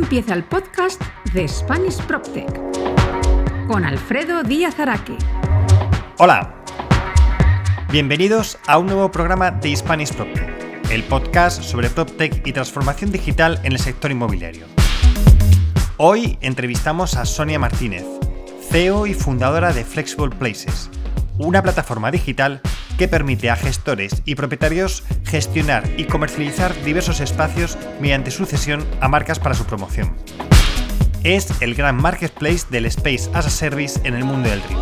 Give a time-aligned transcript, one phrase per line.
[0.00, 1.02] empieza el podcast
[1.34, 2.48] de Spanish PropTech
[3.68, 5.14] con Alfredo Díaz Araque.
[6.16, 6.64] Hola,
[7.92, 13.60] bienvenidos a un nuevo programa de Spanish PropTech, el podcast sobre PropTech y transformación digital
[13.62, 14.64] en el sector inmobiliario.
[15.98, 18.06] Hoy entrevistamos a Sonia Martínez,
[18.70, 20.88] CEO y fundadora de Flexible Places,
[21.36, 22.62] una plataforma digital
[23.00, 29.38] que permite a gestores y propietarios gestionar y comercializar diversos espacios mediante sucesión a marcas
[29.38, 30.14] para su promoción.
[31.24, 34.78] Es el gran marketplace del Space as a Service en el mundo del retail.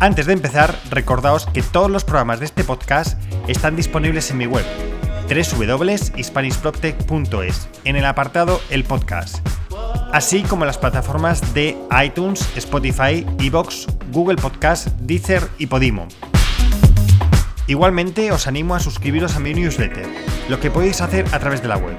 [0.00, 3.16] Antes de empezar, recordaos que todos los programas de este podcast
[3.46, 4.64] están disponibles en mi web
[5.28, 9.38] www.hispanishproptech.es en el apartado El Podcast
[10.12, 16.06] así como las plataformas de iTunes, Spotify, Evox, Google Podcast, Deezer y Podimo.
[17.66, 20.06] Igualmente os animo a suscribiros a mi newsletter,
[20.48, 21.96] lo que podéis hacer a través de la web.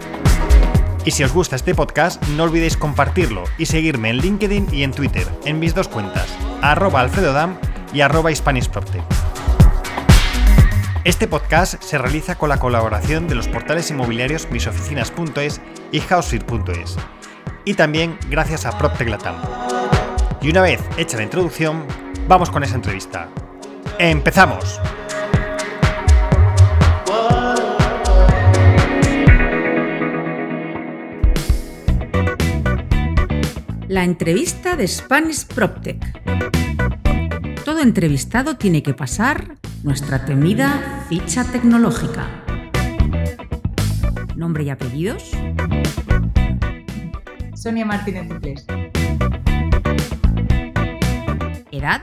[1.05, 4.91] Y si os gusta este podcast, no olvidéis compartirlo y seguirme en LinkedIn y en
[4.91, 6.27] Twitter, en mis dos cuentas,
[6.61, 7.57] arroba alfredodam
[7.93, 8.29] y arroba
[11.03, 15.59] Este podcast se realiza con la colaboración de los portales inmobiliarios misoficinas.es
[15.91, 16.97] y housefear.es
[17.65, 19.35] y también gracias a PropTech Latam.
[20.41, 21.85] Y una vez hecha la introducción,
[22.27, 23.29] vamos con esa entrevista.
[23.99, 24.81] ¡Empezamos!
[33.87, 36.03] La entrevista de Spanish PropTech.
[37.63, 42.27] Todo entrevistado tiene que pasar nuestra temida ficha tecnológica.
[44.35, 45.31] Nombre y apellidos.
[47.63, 48.65] Sonia Martínez Duplés.
[51.71, 52.01] ¿Edad?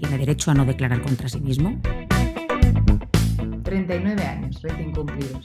[0.00, 1.80] ¿Tiene derecho a no declarar contra sí mismo?
[3.62, 5.44] 39 años, recién cumplidos.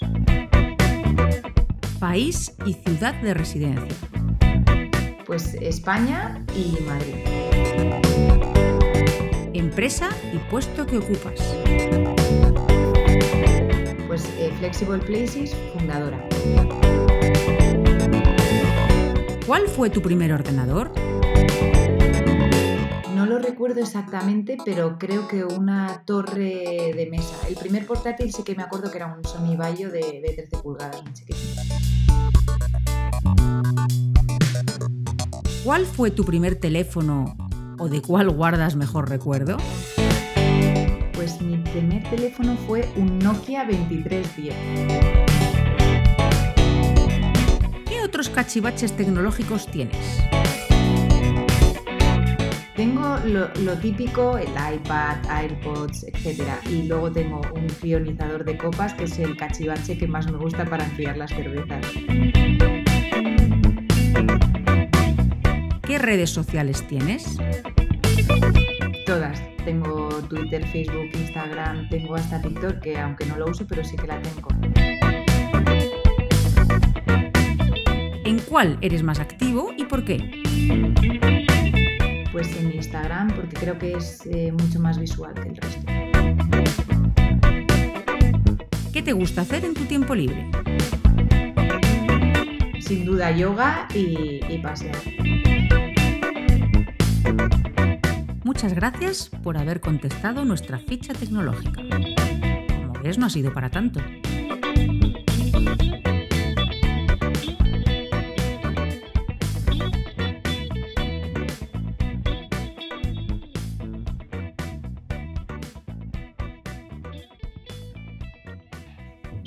[2.00, 3.95] País y ciudad de residencia.
[5.27, 7.14] Pues España y Madrid.
[9.54, 11.39] Empresa y puesto que ocupas.
[14.08, 16.17] Pues eh, Flexible Places, fundadora.
[19.45, 20.93] ¿Cuál fue tu primer ordenador?
[23.14, 27.36] No lo recuerdo exactamente, pero creo que una torre de mesa.
[27.49, 31.03] El primer portátil sí que me acuerdo que era un Sony Vaio de, 13 pulgadas,
[31.03, 31.61] muy chiquitito.
[35.65, 37.36] ¿Cuál fue tu primer teléfono
[37.80, 39.58] o de cuál guardas mejor recuerdo?
[41.14, 45.33] Pues mi primer teléfono fue un Nokia 2310
[48.23, 49.98] otros cachivaches tecnológicos tienes?
[52.73, 56.44] Tengo lo, típico, el iPad, AirPods, etc.
[56.70, 60.64] Y luego tengo un ionizador de copas, que es el cachivache que más me gusta
[60.64, 61.86] para enfriar las cervezas.
[65.86, 67.38] ¿Qué redes sociales tienes?
[69.06, 69.42] Todas.
[69.66, 74.08] Tengo Twitter, Facebook, Instagram, tengo hasta TikTok, que aunque no lo uso, pero sí que
[74.08, 75.13] la tengo.
[78.53, 80.43] Cuál eres más activo y por qué?
[82.31, 85.81] Pues en Instagram, porque creo que es eh, mucho más visual que el resto.
[88.93, 90.52] ¿Qué te gusta hacer en tu tiempo libre?
[92.80, 94.97] Sin duda yoga y, y pasear.
[98.43, 101.81] Muchas gracias por haber contestado nuestra ficha tecnológica.
[101.81, 103.99] Como ves, no ha sido para tanto.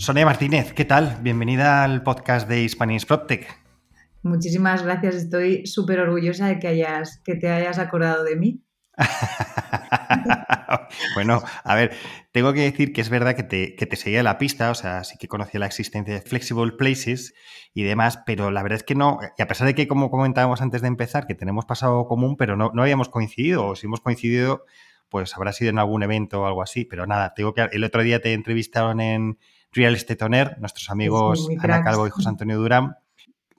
[0.06, 1.18] Sonia Martínez, ¿qué tal?
[1.20, 3.44] Bienvenida al podcast de Spanish PropTech.
[4.22, 8.62] Muchísimas gracias, estoy súper orgullosa de que, hayas, que te hayas acordado de mí.
[11.16, 11.90] bueno, a ver,
[12.30, 15.02] tengo que decir que es verdad que te, que te, seguía la pista, o sea,
[15.02, 17.34] sí que conocía la existencia de Flexible Places
[17.74, 20.62] y demás, pero la verdad es que no, y a pesar de que, como comentábamos
[20.62, 24.02] antes de empezar, que tenemos pasado común, pero no, no habíamos coincidido, o si hemos
[24.02, 24.66] coincidido,
[25.08, 28.04] pues habrá sido en algún evento o algo así, pero nada, tengo que, el otro
[28.04, 29.38] día te entrevistaron en,
[29.76, 32.96] Real Estate Owner, nuestros amigos Ana Calvo y José Antonio Durán.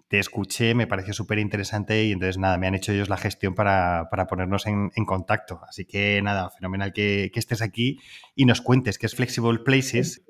[0.07, 3.53] Te escuché, me pareció súper interesante y entonces nada, me han hecho ellos la gestión
[3.53, 5.61] para, ponernos en, contacto.
[5.67, 7.99] Así que nada, fenomenal que, estés aquí
[8.33, 10.25] y nos cuentes qué es Flexible Places.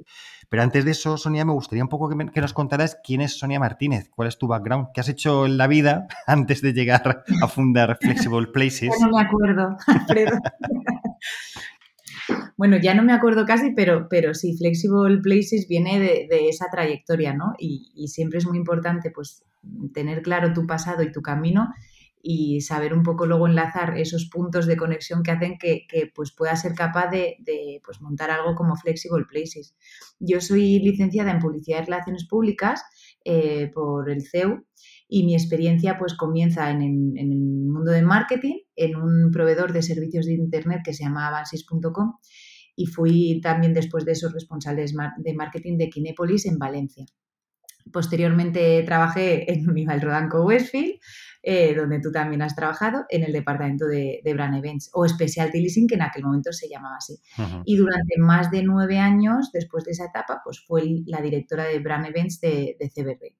[0.49, 3.59] Pero antes de eso, Sonia, me gustaría un poco que, nos contaras quién es Sonia
[3.59, 7.47] Martínez, cuál es tu background, qué has hecho en la vida antes de llegar a
[7.47, 8.89] fundar Flexible Places.
[8.99, 10.39] no me acuerdo, Alfredo.
[12.57, 17.33] Bueno, ya no me acuerdo casi, pero, pero sí, Flexible Places viene de, esa trayectoria,
[17.33, 17.53] ¿no?
[17.57, 19.43] Y, y, siempre es muy importante, pues,
[19.93, 21.69] tener claro tu pasado y tu camino
[22.21, 26.55] y saber un poco luego enlazar esos puntos de conexión que hacen que, pues pueda
[26.55, 29.75] ser capaz de, de pues, montar algo como Flexible Places.
[30.19, 32.83] Yo soy licenciada en Publicidad y Relaciones Públicas
[33.23, 34.65] eh, por el CEU
[35.07, 39.81] y mi experiencia pues comienza en, en, el mundo de marketing, en un proveedor de
[39.81, 42.15] servicios de Internet que se llama Avansis.com
[42.77, 47.05] y fui también después de esos responsables de marketing de Kinépolis en Valencia.
[47.91, 50.99] Posteriormente trabajé en Unival Rodanco Westfield,
[51.41, 55.87] eh, donde tú también has trabajado, en el departamento de, Brand Events o Specialty Leasing,
[55.87, 57.19] que en aquel momento se llamaba así.
[57.65, 61.79] Y durante más de nueve años, después de esa etapa, pues fue la directora de
[61.79, 63.33] Brand Events de, de CBR.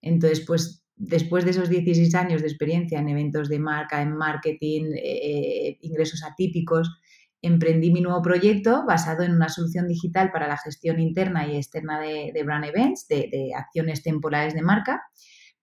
[0.00, 4.92] Entonces, pues después de esos 16 años de experiencia en eventos de marca, en marketing,
[4.94, 7.00] eh, eh, ingresos atípicos,
[7.42, 12.00] emprendí mi nuevo proyecto basado en una solución digital para la gestión interna y externa
[12.00, 15.02] de, brand events, de, acciones temporales de marca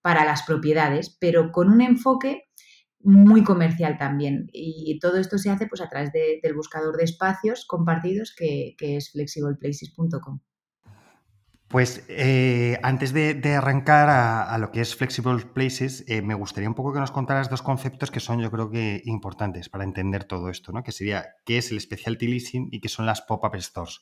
[0.02, 2.44] para las propiedades, pero con un enfoque
[3.00, 4.50] muy comercial también.
[4.54, 8.98] Y todo esto se hace pues, a través del buscador de espacios compartidos que, que
[8.98, 10.40] es flexibleplaces.com.
[11.74, 16.76] Pues eh, antes de, arrancar a, lo que es Flexible Places, eh, me gustaría un
[16.76, 20.52] poco que nos contaras dos conceptos que son yo creo que importantes para entender todo
[20.52, 20.84] esto, ¿no?
[20.84, 24.02] Que sería qué es el Specialty Leasing y qué son las Pop-Up Stores.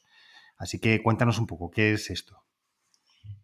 [0.57, 2.43] Así que cuéntanos un poco, ¿qué es esto?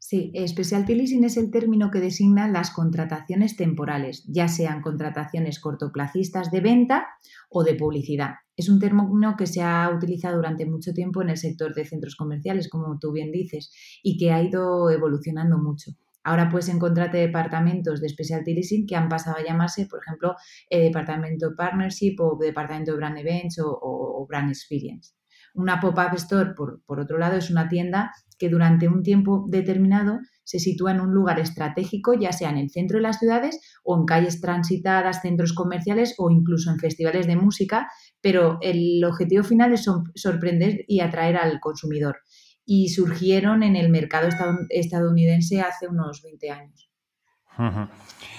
[0.09, 6.49] Sí, Specialty Leasing es el término que designa las contrataciones temporales, ya sean contrataciones cortoplacistas
[6.49, 7.07] de venta
[7.49, 8.35] o de publicidad.
[8.55, 12.15] Es un término que se ha utilizado durante mucho tiempo en el sector de centros
[12.15, 13.69] comerciales, como tú bien dices,
[14.01, 15.91] y que ha ido evolucionando mucho.
[16.23, 20.35] Ahora puedes encontrarte departamentos de specialty leasing que han pasado a llamarse, por ejemplo,
[20.69, 25.17] eh, departamento partnership o departamento de brand events o brand experience.
[25.57, 30.59] Una pop-up store, por, otro lado, es una tienda que durante un tiempo determinado se
[30.59, 34.05] sitúa en un lugar estratégico, ya sea en el centro de las ciudades o en
[34.05, 37.89] calles transitadas, centros comerciales o incluso en festivales de música,
[38.21, 42.19] pero el objetivo final es sorprender y atraer al consumidor.
[42.63, 44.29] Y surgieron en el mercado
[44.69, 46.86] estadounidense hace unos 20 años.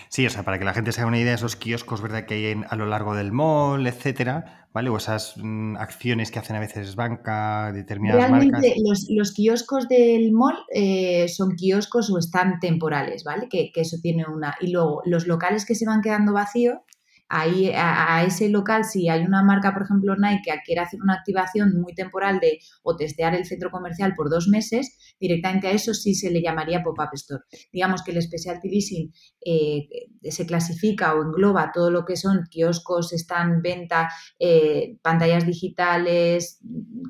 [0.08, 2.34] Sí, o sea, para que la gente se haga una idea, esos kioscos, ¿verdad?, que
[2.34, 4.88] hay a lo largo del mall, etcétera, ¿vale?
[4.88, 10.32] O esas mm, acciones que hacen a veces banca, determinadas Realmente, Los, los kioscos del
[10.32, 13.48] mall eh, son kioscos o están temporales, ¿vale?
[13.50, 14.56] Que, que, eso tiene una.
[14.60, 16.78] Y luego, los locales que se van quedando vacíos
[17.28, 21.14] ahí a, ese local, si hay una marca, por ejemplo, Nike, que quiere hacer una
[21.14, 25.94] activación muy temporal de o testear el centro comercial por dos meses, directamente a eso
[25.94, 27.44] sí se le llamaría pop-up store.
[27.72, 29.12] Digamos que el specialty leasing
[29.44, 29.88] eh,
[30.22, 36.60] se clasifica o engloba todo lo que son kioscos, están venta, eh, pantallas digitales,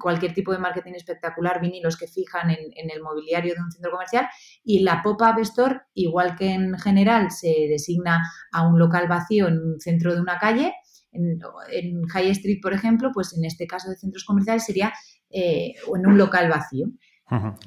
[0.00, 3.90] cualquier tipo de marketing espectacular, vinilos que fijan en, en el mobiliario de un centro
[3.90, 4.28] comercial
[4.64, 8.22] y la pop-up store, igual que en general se designa
[8.52, 10.74] a un local vacío en un centro de una calle,
[11.12, 14.92] en, High Street, por ejemplo, pues en este caso de centros comerciales sería
[15.30, 16.88] eh, en un local vacío.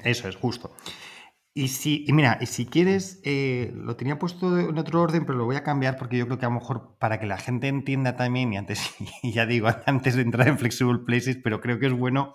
[0.04, 0.74] Eso es, justo.
[1.54, 5.36] Y si, y mira, y si quieres, eh, lo tenía puesto en otro orden, pero
[5.36, 7.68] lo voy a cambiar porque yo creo que a lo mejor para que la gente
[7.68, 11.78] entienda también, y antes, y ya digo, antes de entrar en Flexible Places, pero creo
[11.78, 12.32] que es bueno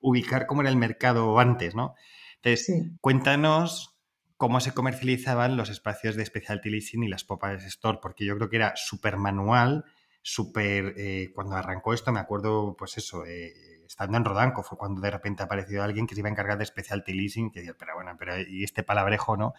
[0.00, 1.94] ubicar cómo era el mercado antes, ¿no?
[2.42, 3.96] Entonces, cuéntanos
[4.36, 8.50] cómo se comercializaban los espacios de specialty leasing y las pop-up store, porque yo creo
[8.50, 9.84] que era súper manual,
[10.22, 10.94] súper...
[10.96, 13.52] Eh, cuando arrancó esto, me acuerdo, pues eso, eh,
[13.96, 16.66] estando en Rodanco, fue cuando de repente apareció alguien que se iba a encargar de
[16.66, 19.54] specialty leasing, que pero bueno, pero y este palabrejo, ¿no?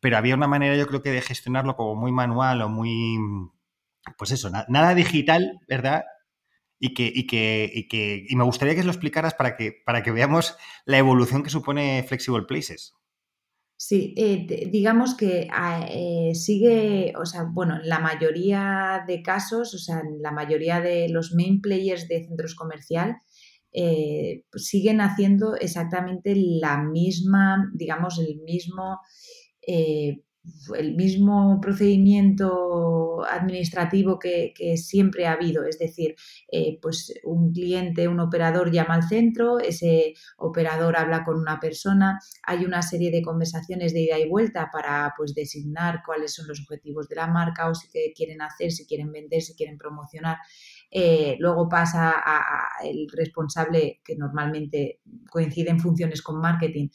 [0.00, 3.18] Pero había una manera, yo creo que de gestionarlo como muy manual o muy...
[4.16, 6.04] Pues eso, nada digital, ¿verdad?
[6.78, 10.02] Y que, y que, y que, y me gustaría que lo explicaras para que, para
[10.02, 10.56] que veamos
[10.86, 12.94] la evolución que supone Flexible Places.
[13.78, 15.50] Sí, eh, digamos que
[15.90, 21.10] eh, sigue, o sea, bueno, en la mayoría de casos, o sea, la mayoría de
[21.10, 23.18] los main players de centros comercial,
[23.72, 29.00] eh, siguen haciendo exactamente la misma, digamos, el mismo
[30.78, 36.14] el mismo procedimiento administrativo que, siempre ha habido, es decir,
[36.50, 42.20] eh, pues un cliente, un operador llama al centro, ese operador habla con una persona,
[42.42, 46.60] hay una serie de conversaciones de ida y vuelta para pues designar cuáles son los
[46.60, 50.38] objetivos de la marca o si quieren hacer, si quieren vender, si quieren promocionar.
[50.90, 55.00] Eh, luego pasa a, el responsable, que normalmente
[55.30, 56.88] coincide en funciones con marketing,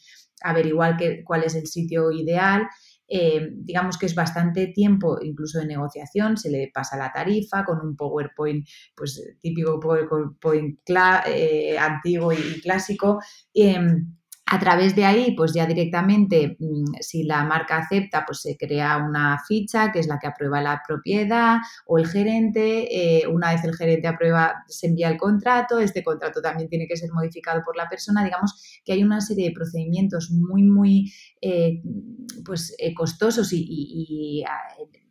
[0.44, 2.68] averiguar cuál es el sitio ideal,
[3.14, 7.86] eh, digamos que es bastante tiempo incluso de negociación, se le pasa la tarifa con
[7.86, 10.80] un PowerPoint, pues típico PowerPoint
[11.28, 13.20] eh, antiguo y clásico.
[13.54, 14.16] Em,
[14.54, 18.98] a través de ahí, pues ya directamente, mm, si la marca acepta, pues se crea
[18.98, 23.22] una ficha que es la que aprueba la propiedad o el gerente.
[23.22, 25.80] Eh, una vez el gerente aprueba, se envía el contrato.
[25.80, 28.26] Este contrato también tiene que ser modificado por la persona.
[28.26, 31.82] Digamos que hay una serie de procedimientos muy, muy eh,
[32.44, 34.44] pues, eh, costosos y, y,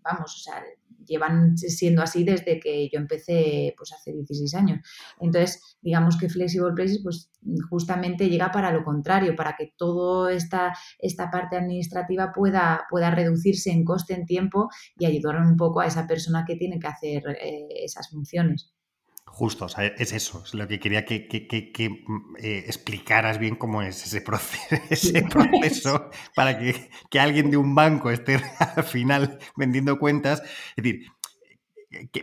[0.03, 0.63] vamos, o sea,
[1.11, 4.79] llevan siendo así desde que yo empecé pues hace 16 años.
[5.21, 7.31] Entonces, digamos que Flexible Places pues
[7.69, 13.71] justamente llega para lo contrario, para que toda esta, esta parte administrativa pueda, pueda reducirse
[13.71, 17.23] en coste, en tiempo y ayudar un poco a esa persona que tiene que hacer
[17.29, 18.73] eh, esas funciones.
[19.33, 23.81] Justo, o sea, es eso, es lo que quería que, mm, eh, explicaras bien cómo
[23.81, 28.41] es ese proceso, ese proceso para que, que, alguien de un banco esté
[28.77, 30.43] al final vendiendo cuentas.
[30.77, 31.07] Es decir,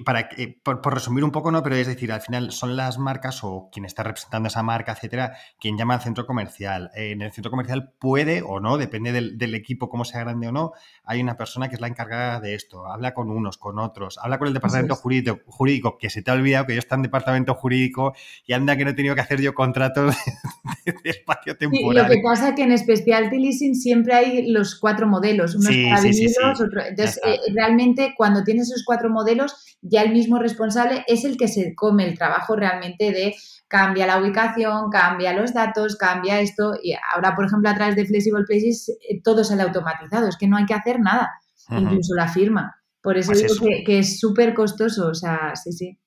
[0.06, 0.30] para
[0.64, 3.86] por, resumir un poco, no, pero es decir, al final son las marcas o quien
[3.86, 6.90] está representando esa marca, etcétera, quien llama al centro comercial.
[6.96, 10.72] En el centro comercial puede o no, depende del, equipo, cómo sea grande o no,
[11.04, 12.88] hay una persona que es la encargada de esto.
[12.88, 16.36] Habla con unos, con otros, habla con el departamento jurídico, jurídico, que se te ha
[16.36, 18.14] olvidado que yo está en departamento jurídico
[18.46, 20.16] y anda que no he tenido que hacer yo contratos
[20.86, 22.04] de, espacio temporal.
[22.04, 26.52] lo que pasa es que en Specialty Leasing siempre hay los cuatro modelos, unos para
[26.52, 26.86] otros.
[26.88, 31.48] Entonces, eh, realmente cuando tienes esos cuatro modelos, ya el mismo responsable es el que
[31.48, 33.36] se come el trabajo realmente de
[33.68, 36.74] cambia la ubicación, cambia los datos, cambia esto.
[36.82, 40.48] Y ahora, por ejemplo, a través de Flexible Places, eh, todo sale automatizado, es que
[40.48, 41.32] no hay que hacer nada,
[41.70, 42.76] incluso la firma.
[43.02, 46.00] Por eso pues digo Que, es súper costoso, o sea, sí, sí.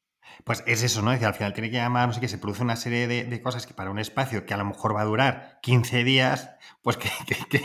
[0.44, 1.12] Pues es eso, ¿no?
[1.12, 3.66] Es al final tiene que llamar, no sé qué, se produce una serie de, cosas
[3.66, 6.50] que para un espacio que a lo mejor va a durar 15 días,
[6.82, 7.10] pues que,
[7.50, 7.62] que,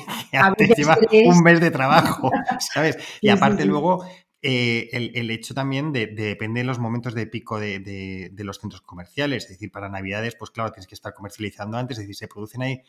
[0.76, 2.98] lleva un mes de trabajo, ¿sabes?
[3.22, 4.06] Y aparte luego
[4.48, 9.46] eh, el, hecho también de, depende de los momentos de pico de, los centros comerciales.
[9.46, 11.98] Es decir, para Navidades, pues claro, tienes que estar comercializando antes.
[11.98, 12.84] Es decir, se producen ahí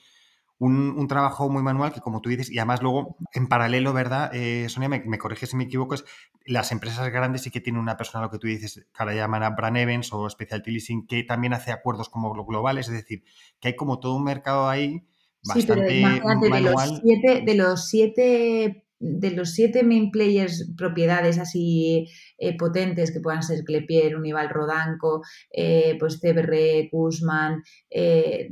[0.58, 4.30] un, trabajo muy manual que, como tú dices, y además luego, en paralelo, ¿verdad?
[4.34, 6.04] Eh, Sonia, me, me corrige si me equivoco, es
[6.44, 9.42] las empresas grandes sí que tienen una persona, lo que tú dices, que ahora llaman
[9.42, 12.88] a Brand Events o Specialty Leasing, que también hace acuerdos como globales.
[12.88, 13.25] Es decir,
[13.60, 15.06] que hay como todo un mercado ahí
[15.42, 22.08] bastante sí, De los siete, de los siete de los siete main players, propiedades así
[22.38, 25.22] eh, potentes que puedan ser Clepier, Unival Rodanco,
[25.52, 28.48] eh, pues CBR, Guzmán, eh,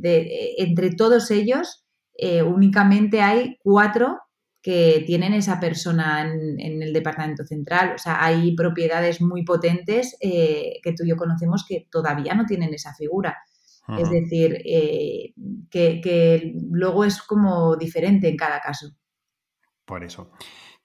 [0.58, 1.80] entre todos ellos
[2.46, 4.20] únicamente hay cuatro
[4.62, 7.94] que tienen esa persona en, el departamento central.
[7.96, 12.72] O sea, hay propiedades muy potentes que tú y yo conocemos que todavía no tienen
[12.72, 13.36] esa figura.
[13.98, 14.62] Es decir,
[15.70, 18.94] que, que luego es como diferente en cada caso.
[19.84, 20.30] Por eso.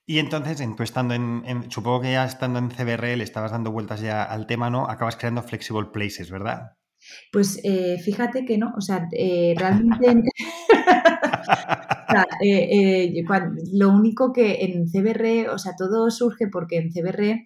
[0.05, 3.71] Y entonces, en, tú estando en, supongo que ya estando en CBR le estabas dando
[3.71, 4.89] vueltas ya al tema, ¿no?
[4.89, 6.71] Acabas creando Flexible Places, ¿verdad?
[7.31, 10.31] Pues eh, fíjate que no, o sea, eh, realmente...
[12.43, 13.23] Eh,
[13.71, 17.45] lo único que en CBR, o sea, todo surge porque en CBR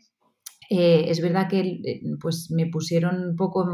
[0.69, 1.81] es verdad que
[2.21, 3.65] pues me pusieron un poco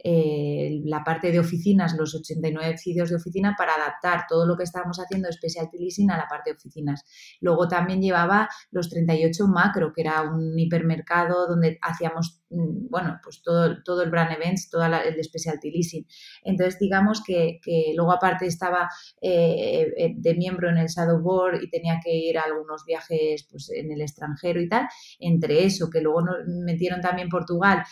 [0.00, 4.62] eh, la parte de oficinas, los 89 sitios de oficina, para adaptar todo lo que
[4.62, 7.04] estábamos haciendo de Specialty Leasing a la parte de oficinas.
[7.40, 13.42] Luego también llevaba los 38 macro, que era un hipermercado donde hacíamos, mm, bueno, pues
[13.42, 16.06] todo, todo el brand events, todo el Specialty Leasing.
[16.44, 17.60] Entonces, digamos que,
[17.96, 18.88] luego aparte estaba
[19.20, 23.48] eh, eh, de miembro en el Shadow Board y tenía que ir a algunos viajes
[23.50, 24.86] pues, en el extranjero y tal.
[25.18, 27.82] Entre eso, que luego nos metieron también Portugal,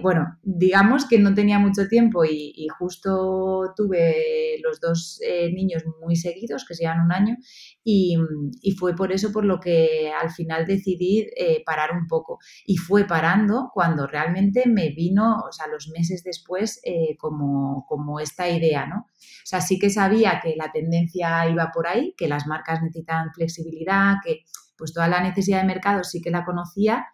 [0.00, 6.16] bueno, digamos que no tenía mucho tiempo y, justo tuve los dos eh, niños muy
[6.16, 7.36] seguidos, que se llevan un año,
[7.84, 8.16] y,
[8.78, 12.38] fue por eso por lo que al final decidí eh, parar un poco.
[12.66, 18.20] Y fue parando cuando realmente me vino, o sea, los meses después, eh, como, como
[18.20, 19.06] esta idea, ¿no?
[19.08, 23.32] O sea, sí que sabía que la tendencia iba por ahí, que las marcas necesitan
[23.34, 24.44] flexibilidad, que
[24.82, 27.06] pues toda la necesidad de mercado sí que la conocía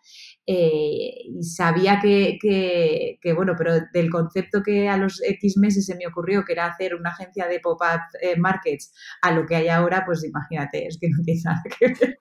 [0.50, 6.06] eh, y sabía que, bueno, pero del concepto que a los X meses se me
[6.06, 10.04] ocurrió, que era hacer una agencia de pop-up eh, markets, a lo que hay ahora,
[10.06, 12.16] pues imagínate, es que no tiene nada que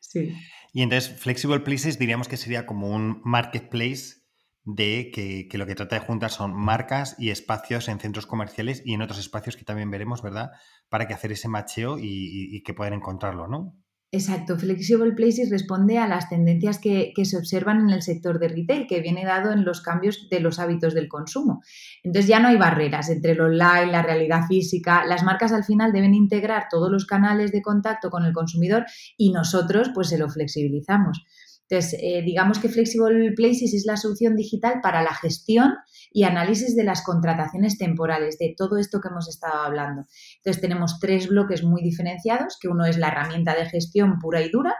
[0.00, 0.34] sí.
[0.72, 4.16] Y entonces, Flexible Places diríamos que sería como un marketplace
[4.64, 8.94] de que, lo que trata de juntar son marcas y espacios en centros comerciales y
[8.94, 10.50] en otros espacios que también veremos, ¿verdad?
[10.88, 13.76] Para que hacer ese macheo y que puedan encontrarlo, ¿no?
[14.10, 18.86] Exacto, Flexible Places responde a las tendencias que, se observan en el sector de retail,
[18.86, 21.60] que viene dado en los cambios de los hábitos del consumo.
[22.02, 25.04] Entonces ya no hay barreras entre el online, la realidad física.
[25.04, 28.86] Las marcas al final deben integrar todos los canales de contacto con el consumidor
[29.18, 31.26] y nosotros pues se lo flexibilizamos.
[31.68, 35.74] Entonces, eh, digamos que Flexible Places es la solución digital para la gestión
[36.10, 40.06] y análisis de las contrataciones temporales, de todo esto que hemos estado hablando.
[40.36, 44.50] Entonces, tenemos tres bloques muy diferenciados, que uno es la herramienta de gestión pura y
[44.50, 44.74] dura,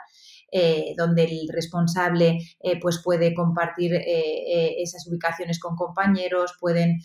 [0.51, 7.01] eh, donde el responsable eh, pues puede compartir eh, esas ubicaciones con compañeros, pueden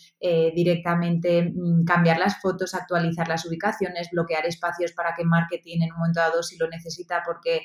[0.56, 6.00] directamente mm, cambiar las fotos, actualizar las ubicaciones, bloquear espacios para que marketing en un
[6.00, 7.62] momento dado, si lo necesita porque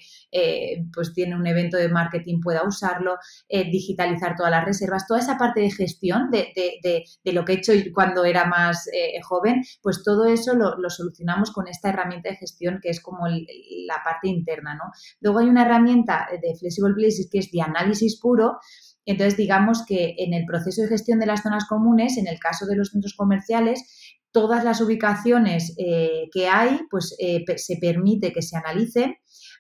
[0.92, 3.16] pues tiene un evento de marketing, pueda usarlo,
[3.48, 8.24] digitalizar todas las reservas, toda esa parte de gestión de, lo que he hecho cuando
[8.24, 8.88] era más
[9.22, 14.02] joven, pues todo eso lo, solucionamos con esta herramienta de gestión que es como la
[14.04, 14.90] parte interna, ¿no?
[15.20, 18.58] Luego hay una herramienta de Flexible Places que es de análisis puro.
[19.04, 22.66] Entonces, digamos que en el proceso de gestión de las zonas comunes, en el caso
[22.66, 28.42] de los centros comerciales, todas las ubicaciones eh, que hay, pues eh, se permite que
[28.42, 29.16] se analicen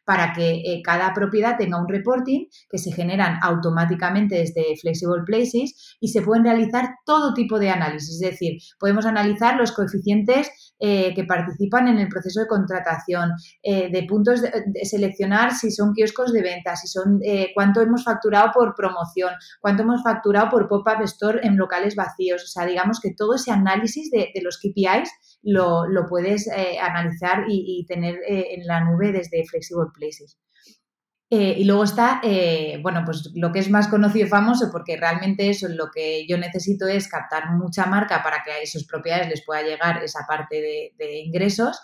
[0.08, 5.98] para que eh, cada propiedad tenga un reporting que se generan automáticamente desde Flexible Places
[6.00, 8.14] y se pueden realizar todo tipo de análisis.
[8.14, 13.90] Es decir, podemos analizar los coeficientes eh, que participan en el proceso de contratación, eh,
[13.92, 14.50] de puntos de,
[14.84, 17.20] seleccionar si son kioscos de venta, si son
[17.54, 22.44] cuánto hemos facturado por promoción, cuánto hemos facturado por pop-up store en locales vacíos.
[22.44, 25.10] O sea, digamos que todo ese análisis de los KPIs
[25.42, 30.38] lo, puedes eh, analizar y, tener eh, en la nube desde Flexible Places.
[31.30, 32.22] Eh, y luego está,
[32.80, 36.38] bueno, pues lo que es más conocido y famoso, porque realmente eso lo que yo
[36.38, 40.92] necesito es captar mucha marca para que a esas propiedades les pueda llegar esa parte
[40.96, 41.78] de ingresos.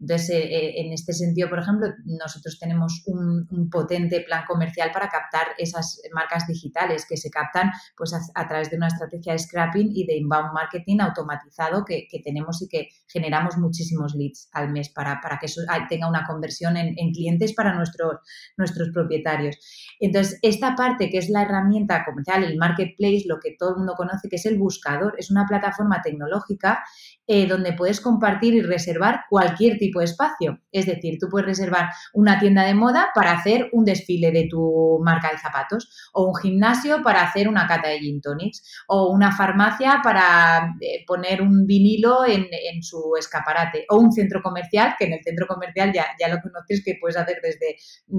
[0.00, 5.48] Entonces, eh, en este sentido, por ejemplo, nosotros tenemos un, potente plan comercial para captar
[5.58, 10.06] esas marcas digitales que se captan pues, a, través de una estrategia de scrapping y
[10.06, 15.38] de inbound marketing automatizado que, tenemos y que generamos muchísimos leads al mes para, para
[15.38, 18.18] que eso tenga una conversión en, clientes para nuestros,
[18.56, 19.56] nuestros propietarios.
[20.00, 23.94] Entonces, esta parte que es la herramienta comercial, el marketplace, lo que todo el mundo
[23.96, 26.82] conoce que es el buscador, es una plataforma tecnológica
[27.32, 30.58] eh, donde puedes compartir y reservar cualquier tipo de espacio.
[30.72, 34.98] Es decir, tú puedes reservar una tienda de moda para hacer un desfile de tu
[35.04, 39.30] marca de zapatos, o un gimnasio para hacer una cata de gin tonics, o una
[39.30, 42.48] farmacia para eh, poner un vinilo en,
[42.82, 46.98] su escaparate, o un centro comercial, que en el centro comercial ya, lo conoces que
[47.00, 47.76] puedes hacer desde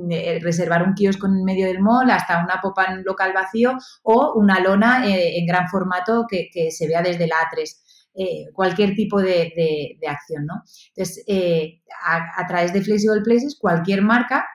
[0.10, 4.36] eh, reservar un kiosco en medio del mall hasta una popa en local vacío o
[4.38, 7.91] una lona en gran formato que, que se vea desde la A3.
[8.14, 10.64] Eh, cualquier tipo de, acción, ¿no?
[10.94, 14.46] Entonces, eh, a, través de Flexible Places, cualquier marca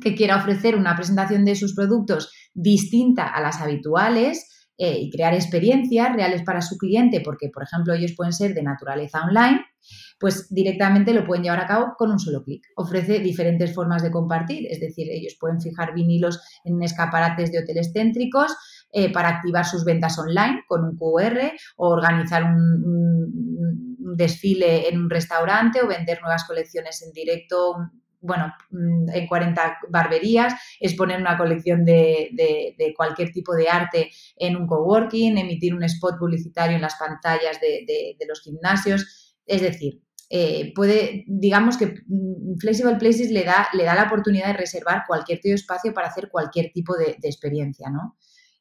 [0.00, 5.32] que quiera ofrecer una presentación de sus productos distinta a las habituales, eh, y crear
[5.32, 9.64] experiencias reales para su cliente, porque, por ejemplo, ellos pueden ser de naturaleza online,
[10.20, 12.62] pues directamente lo pueden llevar a cabo con un solo clic.
[12.76, 17.90] Ofrece diferentes formas de compartir, es decir, ellos pueden fijar vinilos en escaparates de hoteles
[17.94, 18.54] céntricos,
[18.92, 25.10] eh, para activar sus ventas online con un QR o organizar un, desfile en un
[25.10, 27.76] restaurante o vender nuevas colecciones en directo
[28.26, 35.38] bueno, en 40 barberías, exponer una colección de, cualquier tipo de arte en un coworking,
[35.38, 39.36] emitir un spot publicitario en las pantallas de, los gimnasios.
[39.46, 44.48] Es decir, eh, puede, digamos que mm, Flexible Places le da, le da la oportunidad
[44.48, 48.16] de reservar cualquier tipo de espacio para hacer cualquier tipo de, experiencia, ¿no?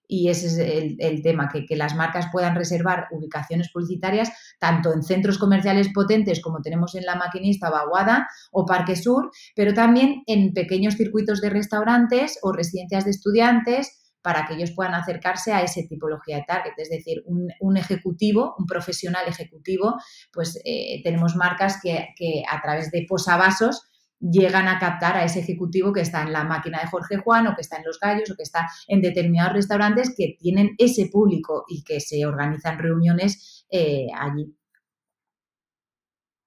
[0.07, 5.37] Y ese es el, tema, que, las marcas puedan reservar ubicaciones publicitarias tanto en centros
[5.37, 10.95] comerciales potentes como tenemos en La Maquinista, Baguada o Parque Sur, pero también en pequeños
[10.95, 16.37] circuitos de restaurantes o residencias de estudiantes para que ellos puedan acercarse a esa tipología
[16.37, 16.73] de target.
[16.77, 19.97] Es decir, un, ejecutivo, un profesional ejecutivo,
[20.33, 23.83] pues eh, tenemos marcas que, que a través de posavasos
[24.19, 27.55] llegan a captar a ese ejecutivo que está en la máquina de Jorge Juan o
[27.55, 31.65] que está en Los Gallos o que está en determinados restaurantes que tienen ese público
[31.67, 34.55] y que se organizan reuniones eh, allí.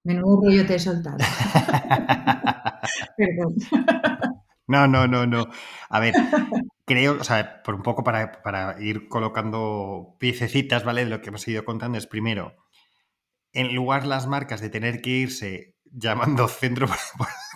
[0.03, 1.17] Menudo rollo te he soltado.
[3.17, 3.55] Perdón.
[4.67, 5.47] No, no, no, no.
[5.89, 6.13] A ver,
[6.85, 11.03] creo, o sea, por un poco para, para ir colocando piececitas, ¿vale?
[11.03, 12.55] De lo que hemos ido contando es primero,
[13.51, 16.87] en lugar las marcas de tener que irse llamando centro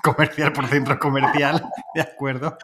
[0.04, 1.64] comercial por centro comercial,
[1.96, 2.58] ¿de acuerdo?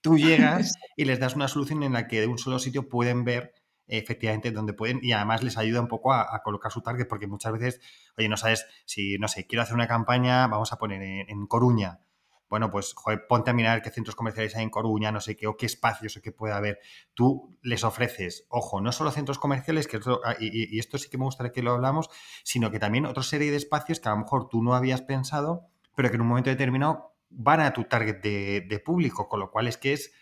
[0.00, 3.24] Tú llegas y les das una solución en la que de un solo sitio pueden
[3.24, 3.54] ver
[3.88, 7.52] efectivamente dónde pueden y además les ayuda un poco a, colocar su target porque muchas
[7.52, 7.80] veces,
[8.16, 12.00] oye, no sabes si, no sé, quiero hacer una campaña, vamos a poner en, Coruña,
[12.48, 12.94] bueno, pues
[13.28, 16.16] ponte a mirar qué centros comerciales hay en Coruña, no sé qué, o qué espacios
[16.16, 16.78] o qué puede haber.
[17.14, 21.24] Tú les ofreces, ojo, no solo centros comerciales, que ah, y, esto sí que me
[21.24, 22.08] gustaría que lo hablamos,
[22.44, 25.68] sino que también otra serie de espacios que a lo mejor tú no habías pensado,
[25.96, 29.66] pero que en un momento determinado van a tu target de, público, con lo cual
[29.66, 30.12] es que es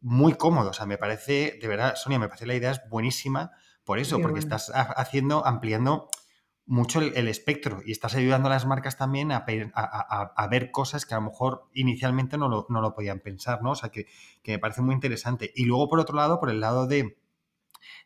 [0.00, 0.70] muy cómodo.
[0.70, 3.50] O sea, me parece, de verdad, Sonia, me parece la idea es buenísima
[3.84, 6.08] por eso, porque estás haciendo, ampliando
[6.64, 9.44] mucho el, espectro y estás ayudando a las marcas también a,
[10.48, 13.72] ver cosas que a lo mejor inicialmente no lo, podían pensar, ¿no?
[13.72, 14.06] O sea, que,
[14.46, 15.52] me parece muy interesante.
[15.54, 17.18] Y luego, por otro lado, por el lado de,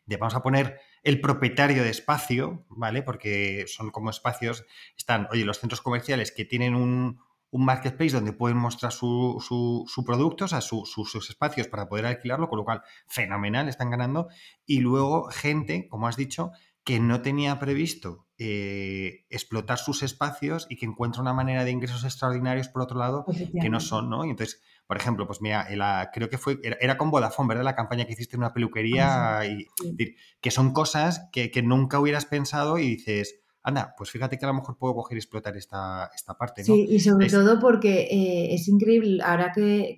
[0.05, 3.01] de, vamos a poner el propietario de espacio, ¿vale?
[3.01, 7.19] Porque son como espacios, están, oye, los centros comerciales que tienen un,
[7.51, 9.43] un marketplace donde pueden mostrar su,
[9.87, 14.27] su, producto, o sea, sus espacios para poder alquilarlo, con lo cual, fenomenal, están ganando.
[14.65, 16.51] Y luego, gente, como has dicho,
[16.83, 22.03] que no tenía previsto eh, explotar sus espacios y que encuentra una manera de ingresos
[22.03, 23.25] extraordinarios por otro lado
[23.59, 24.25] que no son, ¿no?
[24.25, 25.67] Y entonces, por ejemplo, pues mira,
[26.11, 27.63] creo que fue, era, con Vodafone, ¿verdad?
[27.63, 29.67] La campaña que hiciste en una peluquería, ah, y,
[30.41, 34.47] que son cosas que, que, nunca hubieras pensado y dices, anda, pues fíjate que a
[34.47, 36.63] lo mejor puedo coger y explotar esta, esta parte.
[36.63, 39.95] Sí, y sobre todo porque eh, es increíble, ahora que,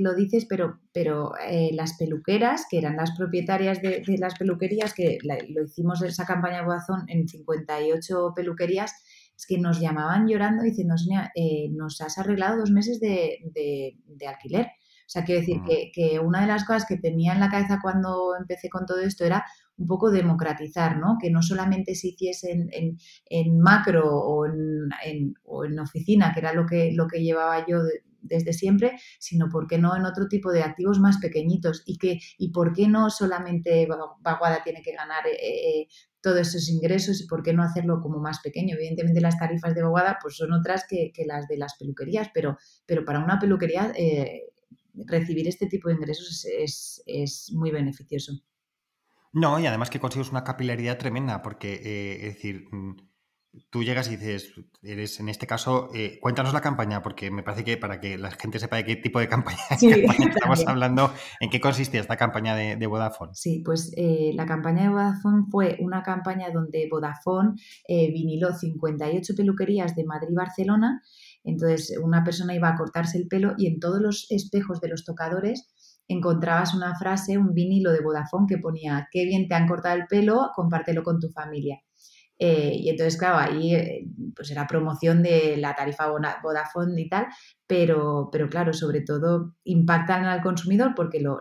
[0.00, 5.18] lo dices, pero, pero eh, las peluqueras, que eran las propietarias de, las peluquerías, que
[5.22, 8.92] lo hicimos esa campaña Boazón en 58 peluquerías,
[9.36, 14.26] es que nos llamaban llorando diciendo, Sonia, eh, nos has arreglado dos meses de, de,
[14.26, 14.66] alquiler.
[14.66, 17.80] O sea, quiero decir que, que, una de las cosas que tenía en la cabeza
[17.82, 19.44] cuando empecé con todo esto era
[19.76, 21.16] un poco democratizar, ¿no?
[21.20, 26.66] Que no solamente se hiciese en, macro o en, o en, oficina, que era lo
[26.66, 27.78] que, lo que llevaba yo
[28.22, 32.20] desde siempre, sino por qué no en otro tipo de activos más pequeñitos y que
[32.38, 33.88] y por qué no solamente
[34.20, 35.88] Vaguada tiene que ganar eh, eh,
[36.22, 38.76] todos esos ingresos y por qué no hacerlo como más pequeño.
[38.76, 42.56] Evidentemente las tarifas de Vaguada pues son otras que, las de las peluquerías, pero,
[42.86, 44.44] pero para una peluquería eh,
[44.94, 48.40] recibir este tipo de ingresos es, es muy beneficioso.
[49.32, 52.96] No, y además que consigues una capilaridad tremenda, porque, eh, es decir, mm,
[53.70, 57.64] tú llegas y dices, eres en este caso, eh, cuéntanos la campaña, porque me parece
[57.64, 61.60] que para que la gente sepa de qué tipo de campaña, estamos hablando, en qué
[61.60, 63.32] consistía esta campaña de, Vodafone.
[63.34, 67.54] Sí, pues eh, la campaña de Vodafone fue una campaña donde Vodafone
[67.88, 71.02] viniló 58 peluquerías de Madrid y Barcelona.
[71.44, 75.04] Entonces, una persona iba a cortarse el pelo y en todos los espejos de los
[75.04, 75.68] tocadores
[76.08, 80.06] encontrabas una frase, un vinilo de Vodafone que ponía, qué bien te han cortado el
[80.06, 81.80] pelo, compártelo con tu familia.
[82.44, 87.26] Eh, y entonces, claro, ahí eh, pues era promoción de la tarifa Vodafone y tal,
[87.68, 91.40] pero, pero claro, sobre todo impactan al consumidor porque lo,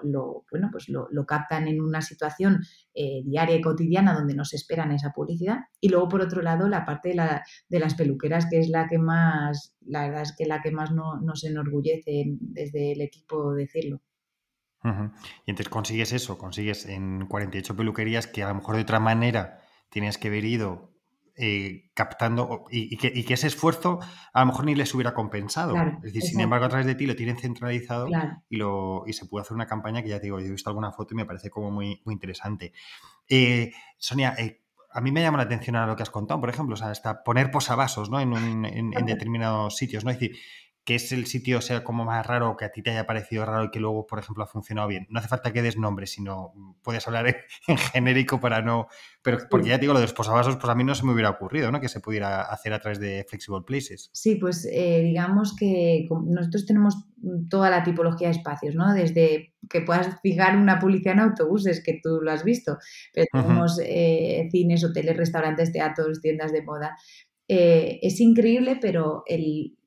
[0.52, 2.60] bueno, pues lo, captan en una situación
[2.94, 5.62] eh, diaria y cotidiana donde no se esperan esa publicidad.
[5.80, 8.88] Y luego, por otro lado, la parte de, la, de las peluqueras, que es la
[8.88, 13.56] que más, la verdad es que la que más no, nos enorgullece desde el equipo
[13.56, 14.04] decirlo.
[14.84, 19.62] Y entonces consigues eso, consigues en 48 peluquerías que a lo mejor de otra manera
[19.90, 20.91] tienes que haber ido
[21.36, 24.00] eh, captando y, que, ese esfuerzo
[24.34, 25.76] a lo mejor ni les hubiera compensado.
[25.76, 28.08] es decir, sin embargo, a través de ti lo tienen centralizado
[28.50, 30.70] y, lo, y se puede hacer una campaña que ya te digo, yo he visto
[30.70, 32.74] alguna foto y me parece como muy, muy interesante.
[33.28, 34.62] Eh, Sonia, eh,
[34.94, 36.90] a mí me llama la atención a lo que has contado, por ejemplo, o sea,
[36.90, 38.20] hasta poner posavasos ¿no?
[38.20, 40.12] en, en, en determinados sitios, ¿no?
[40.12, 40.38] Es decir,
[40.84, 43.66] que es el sitio sea como más raro, que a ti te haya parecido raro
[43.66, 45.06] y que luego, por ejemplo, ha funcionado bien.
[45.10, 47.36] No hace falta que des nombre, sino puedes hablar en,
[47.78, 48.88] genérico para no...
[49.22, 51.14] Pero porque ya te digo, lo de los posavasos, pues a mí no se me
[51.14, 51.80] hubiera ocurrido, ¿no?
[51.80, 54.10] Que se pudiera hacer a través de Flexible Places.
[54.12, 56.96] Sí, pues eh, digamos que nosotros tenemos
[57.48, 58.92] toda la tipología de espacios, ¿no?
[58.96, 62.80] Desde que puedas fijar una publicidad en autobuses, que tú lo has visto,
[63.14, 66.98] pero tenemos eh, cines, hoteles, restaurantes, teatros, tiendas de moda.
[67.48, 69.78] Eh, es increíble, pero el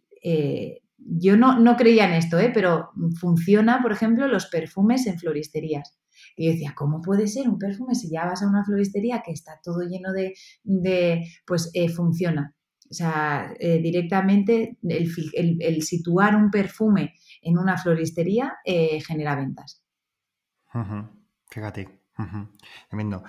[0.99, 2.51] yo no, no creía en esto, ¿eh?
[2.53, 5.99] pero funciona, por ejemplo, los perfumes en floristerías.
[6.37, 9.33] Y yo decía, ¿cómo puede ser un perfume si ya vas a una floristería que
[9.33, 12.55] está todo lleno de, pues eh, funciona?
[12.91, 19.83] O sea, eh, directamente el, situar un perfume en una floristería genera ventas.
[21.51, 21.89] Fíjate,
[22.89, 23.25] tremendo.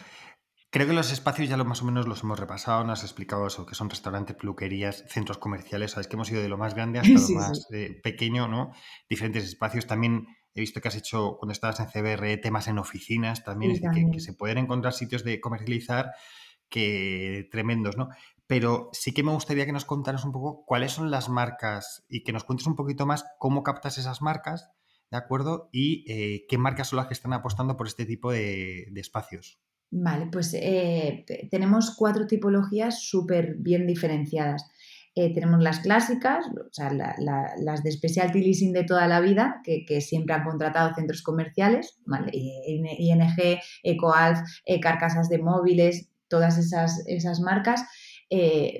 [0.76, 3.48] Creo que los espacios ya lo más o menos los hemos repasado, nos has explicado
[3.48, 7.00] eso, que son restaurantes, peluquerías, centros comerciales, sabes que hemos ido de lo más grande
[7.00, 8.74] hasta lo más eh, pequeño, ¿no?
[9.10, 9.88] Diferentes espacios.
[9.88, 13.82] También he visto que has hecho, cuando estabas en CBR, temas en oficinas, también, es
[13.82, 16.12] decir, que, se pueden encontrar sitios de comercializar
[16.68, 18.10] que tremendos, ¿no?
[18.46, 22.26] Pero sí que me gustaría que nos contaras un poco cuáles son las marcas y
[22.26, 24.72] que nos cuentes un poquito más cómo captas esas marcas,
[25.10, 25.70] ¿de acuerdo?
[25.72, 29.58] Y eh, qué marcas son las que están apostando por este tipo de espacios.
[29.92, 34.70] Vale, pues eh, tenemos cuatro tipologías súper bien diferenciadas.
[35.16, 40.02] Eh, tenemos las clásicas, o sea, las de specialty leasing de toda la vida, que,
[40.02, 41.98] siempre han contratado centros comerciales,
[42.34, 47.86] ING, EcoAlf, eh, Carcasas de Móviles, todas esas, esas marcas.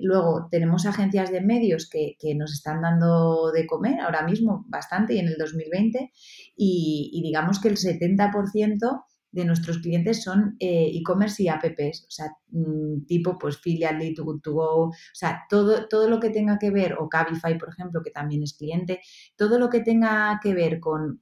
[0.02, 5.20] Luego tenemos agencias de medios que, nos están dando de comer ahora mismo bastante y
[5.20, 6.12] en el 2020
[6.58, 12.12] y, y digamos que el 70% de nuestros clientes son eh, e-commerce y apps, o
[12.12, 16.30] sea, mm, tipo pues Filially, Too Good To Go, o sea, todo, todo lo que
[16.30, 19.02] tenga que ver, o Cabify, por ejemplo, que también es cliente,
[19.36, 21.20] todo lo que tenga que ver con,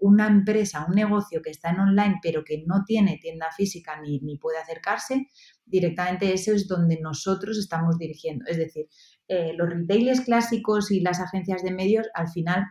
[0.00, 4.38] una empresa, un negocio que está en online pero que no tiene tienda física ni,
[4.38, 5.26] puede acercarse,
[5.66, 8.46] directamente eso es donde nosotros estamos dirigiendo.
[8.48, 8.86] Es decir,
[9.28, 12.64] eh, los retailers clásicos y las agencias de medios al final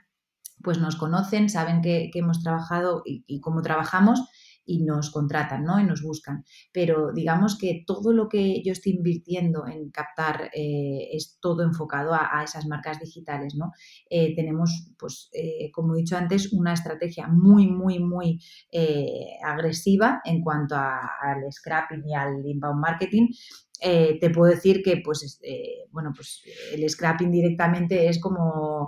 [0.64, 4.22] pues nos conocen, saben que, hemos trabajado y cómo trabajamos
[4.72, 5.80] y nos contratan, ¿no?
[5.80, 6.46] Y nos buscan.
[6.72, 12.14] Pero digamos que todo lo que yo estoy invirtiendo en captar eh, es todo enfocado
[12.14, 13.72] a, esas marcas digitales, ¿no?
[14.10, 18.40] Eh, tenemos, pues, eh, como he dicho antes, una estrategia muy, muy, muy
[19.44, 23.28] agresiva en cuanto al scrapping y al inbound marketing
[23.80, 25.40] te puedo decir que pues
[25.92, 28.88] bueno pues el scrapping directamente es como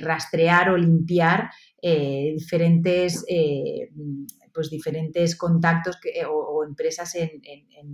[0.00, 1.50] rastrear o limpiar
[2.34, 3.24] diferentes
[4.54, 5.98] pues diferentes contactos
[6.30, 7.30] o, empresas en,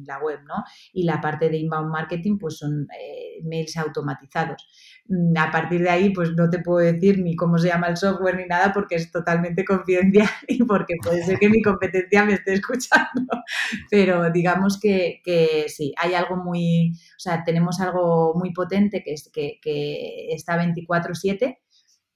[0.06, 0.62] la web, ¿no?
[0.92, 4.68] Y la parte de inbound marketing, pues son eh, mails automatizados.
[5.08, 7.96] Mm, a partir de ahí, pues no te puedo decir ni cómo se llama el
[7.96, 12.34] software ni nada porque es totalmente confidencial y porque puede ser que mi competencia me
[12.34, 13.26] esté escuchando.
[13.90, 15.20] Pero digamos que,
[15.68, 20.56] sí, hay algo muy, o sea, tenemos algo muy potente que, es, que, que está
[20.62, 21.56] 24/7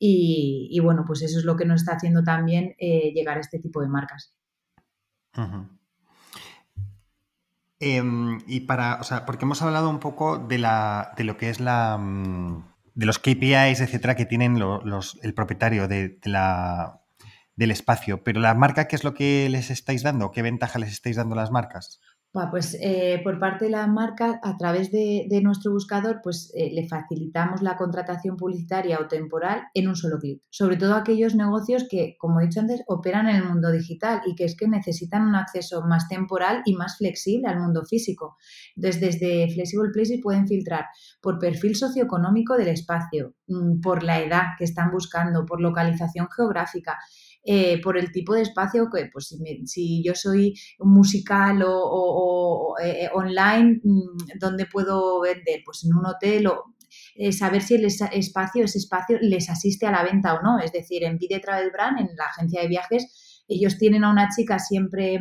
[0.07, 3.59] y, bueno, pues eso es lo que nos está haciendo también eh, llegar a este
[3.59, 4.35] tipo de marcas.
[7.81, 11.49] Em, y para, o sea, porque hemos hablado un poco de, la, de lo que
[11.49, 11.97] es la.
[11.99, 12.65] Mm,
[12.95, 17.01] de los KPIs, etcétera, que tienen los, el propietario de, la,
[17.57, 18.23] del espacio.
[18.23, 20.31] Pero la marca, ¿qué es lo que les estáis dando?
[20.31, 22.01] ¿Qué ventaja les estáis dando a las marcas?
[22.51, 26.89] Pues eh, por parte de la marca, a través de, nuestro buscador, pues eh, le
[26.89, 30.43] facilitamos la contratación publicitaria o temporal en un solo clic.
[30.51, 34.35] Sobre todo aquellos negocios que, como he dicho antes, operan en el mundo digital y
[34.35, 38.37] que es que necesitan un acceso más temporal y más flexible al mundo físico.
[38.75, 40.87] Entonces, desde Flexible Places pueden filtrar
[41.21, 46.99] por perfil socioeconómico del espacio, mm, por la edad que están buscando, por localización geográfica.
[47.47, 53.81] Eh, por el tipo de espacio que, pues si, yo soy musical o, eh, online,
[53.83, 55.61] mm, ¿dónde puedo vender?
[55.63, 56.75] Pues en un hotel o
[57.17, 60.59] eh, saber si el espacio, ese espacio les asiste a la venta o no.
[60.59, 64.31] Es decir, en Vide Travel Brand, en la agencia de viajes, ellos tienen a una
[64.35, 65.19] chica siempre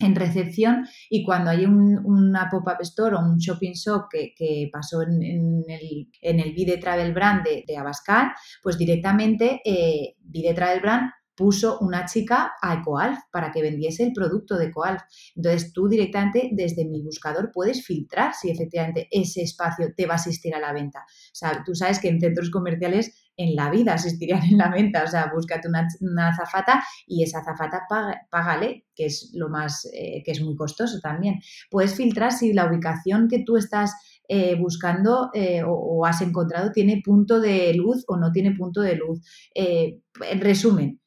[0.00, 5.22] en recepción y cuando hay una pop-up store o un shopping shop que, pasó en,
[5.68, 11.78] el, en el Vide Travel Brand de, Abascal, pues directamente eh, Vide Travel Brand puso
[11.80, 15.02] una chica a EcoAlf para que vendiese el producto de EcoAlf.
[15.34, 20.16] Entonces tú directamente desde mi buscador puedes filtrar si efectivamente ese espacio te va a
[20.16, 21.00] asistir a la venta.
[21.00, 25.04] O sea, tú sabes que en centros comerciales en la vida asistirían en la venta.
[25.04, 27.82] O sea, búscate una, azafata y esa azafata
[28.30, 31.40] págale, que es lo más, eh, que es muy costoso también.
[31.70, 33.92] Puedes filtrar si la ubicación que tú estás
[34.28, 38.96] eh, buscando eh, o, has encontrado tiene punto de luz o no tiene punto de
[38.96, 39.20] luz.
[39.54, 41.00] en resumen,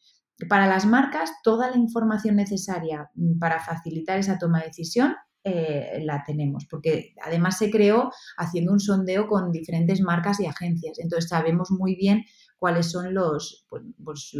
[0.49, 6.01] para las marcas, toda la información necesaria mm, para facilitar esa toma de decisión eh,
[6.03, 10.99] la tenemos, porque además se creó haciendo un sondeo con diferentes marcas y agencias.
[10.99, 12.25] Entonces sabemos muy bien
[12.59, 14.37] cuáles son los, pues, pues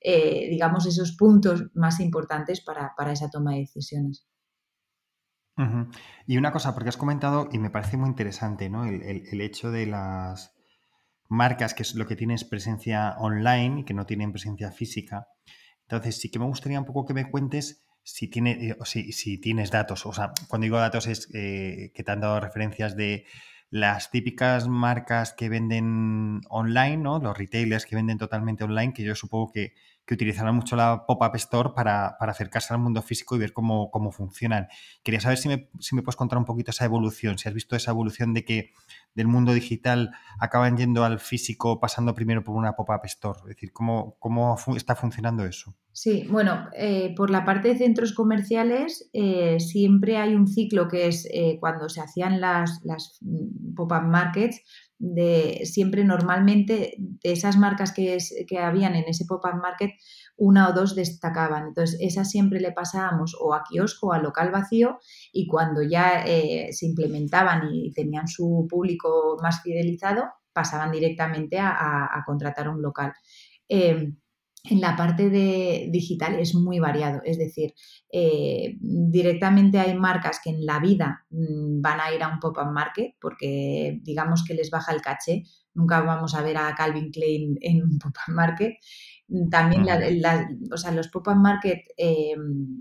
[0.00, 4.26] eh, digamos, esos puntos más importantes para, esa toma de decisiones.
[6.26, 8.84] Y una cosa, porque has comentado, y me parece muy interesante, ¿no?
[8.84, 10.57] el hecho de las
[11.28, 15.28] marcas que es lo que tienes presencia online y que no tienen presencia física.
[15.82, 19.38] Entonces, sí que me gustaría un poco que me cuentes si, tiene, eh, si, si
[19.38, 20.06] tienes datos.
[20.06, 23.26] O sea, cuando digo datos es eh, que te han dado referencias de
[23.70, 27.18] las típicas marcas que venden online, ¿no?
[27.18, 29.74] Los retailers que venden totalmente online, que yo supongo que,
[30.08, 34.10] que utilizarán mucho la pop-up store para, acercarse al mundo físico y ver cómo, cómo
[34.10, 34.68] funcionan.
[35.02, 37.76] Quería saber si me, si me, puedes contar un poquito esa evolución, si has visto
[37.76, 38.70] esa evolución de que
[39.14, 43.40] del mundo digital acaban yendo al físico pasando primero por una pop-up store.
[43.40, 45.76] Es decir, ¿cómo, cómo está funcionando eso?
[45.92, 51.08] Sí, bueno, eh, por la parte de centros comerciales eh, siempre hay un ciclo que
[51.08, 54.62] es eh, cuando se hacían las, las mm, pop-up markets,
[54.98, 59.92] de siempre normalmente de esas marcas que, que habían en ese pop-up market,
[60.36, 61.68] una o dos destacaban.
[61.68, 64.98] Entonces, esas siempre le pasábamos o a kiosco o a local vacío
[65.32, 72.22] y cuando ya eh, se implementaban y tenían su público más fidelizado, pasaban directamente a,
[72.26, 73.12] contratar un local.
[73.68, 74.16] Em,
[74.64, 77.74] en la parte de digital es muy variado, es decir,
[78.12, 82.70] eh, directamente hay marcas que en la vida mm, van a ir a un pop-up
[82.72, 85.44] market porque digamos que les baja el caché,
[85.74, 88.74] nunca vamos a ver a Calvin Klein en un pop-up market.
[89.50, 92.78] También los pop-up market em,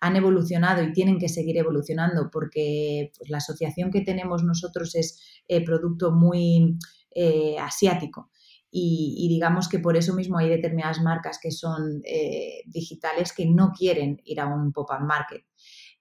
[0.00, 5.42] han evolucionado y tienen que seguir evolucionando porque pues, la asociación que tenemos nosotros es
[5.46, 6.78] eh, producto muy
[7.14, 8.30] eh, asiático.
[8.72, 13.72] Y, digamos que por eso mismo hay determinadas marcas que son eh, digitales que no
[13.76, 15.42] quieren ir a un pop-up market.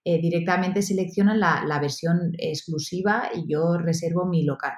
[0.05, 4.73] Eh, directamente seleccionan la, versión exclusiva y yo reservo mi local.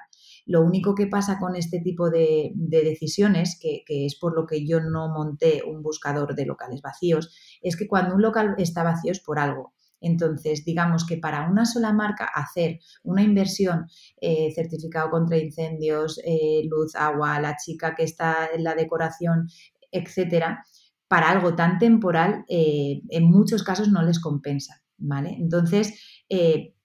[0.46, 4.80] Lo único que pasa con este tipo de, decisiones, que, es por lo que yo
[4.80, 9.20] no monté un buscador de locales vacíos, es que cuando un local está vacío es
[9.20, 9.74] por algo.
[10.02, 13.86] Entonces, digamos que para una sola marca hacer una inversión,
[14.20, 19.48] eh, certificado contra incendios, eh, luz, agua, la chica que está en la decoración,
[19.92, 20.66] etcétera,
[21.08, 24.82] para algo tan temporal, eh, en muchos casos no les compensa.
[25.04, 25.36] ¿Vale?
[25.40, 26.00] Entonces,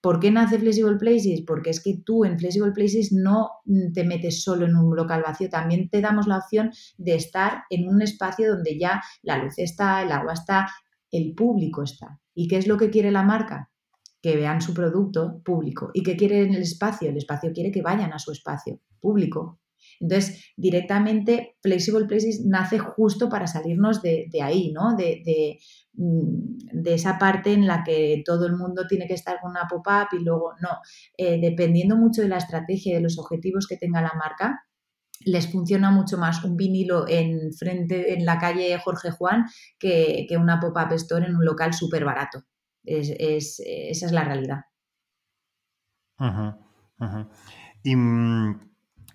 [0.01, 1.43] ¿por qué nace Flexible Places?
[1.45, 3.51] Porque es que tú en Flexible Places no
[3.93, 7.87] te metes solo en un local vacío, también te damos la opción de estar en
[7.87, 10.67] un espacio donde ya la luz está, el agua está,
[11.11, 12.19] el público está.
[12.33, 13.71] ¿Y qué es lo que quiere la marca?
[14.21, 15.91] Que vean su producto público.
[15.93, 17.09] ¿Y qué quiere en el espacio?
[17.09, 19.59] El espacio quiere que vayan a su espacio público.
[19.99, 24.95] Entonces, directamente Flexible Places nace justo para salirnos de, ahí, ¿no?
[24.95, 25.57] De,
[25.93, 29.67] mm, de, esa parte en la que todo el mundo tiene que estar con una
[29.69, 30.69] pop-up y luego no.
[31.17, 34.66] Eh, dependiendo mucho de la estrategia y de los objetivos que tenga la marca,
[35.21, 39.45] les funciona mucho más un vinilo en frente en la calle Jorge Juan
[39.79, 42.43] que, una pop-up store en un local súper barato.
[42.83, 44.61] Es, esa es la realidad.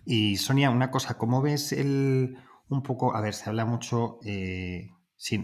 [0.05, 2.37] Y, Sonia, una cosa, ¿cómo ves el
[2.69, 4.89] un poco, a ver, se habla mucho, eh,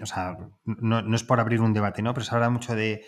[0.03, 2.14] o sea, no, no, es por abrir un debate, ¿no?
[2.14, 3.05] Pero se habla mucho de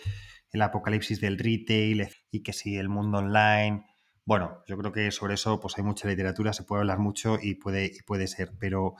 [0.51, 3.85] el apocalipsis del retail y que si el mundo online
[4.25, 7.55] bueno, yo creo que sobre eso pues hay mucha literatura, se puede hablar mucho y
[7.55, 8.95] puede, y puede ser, pero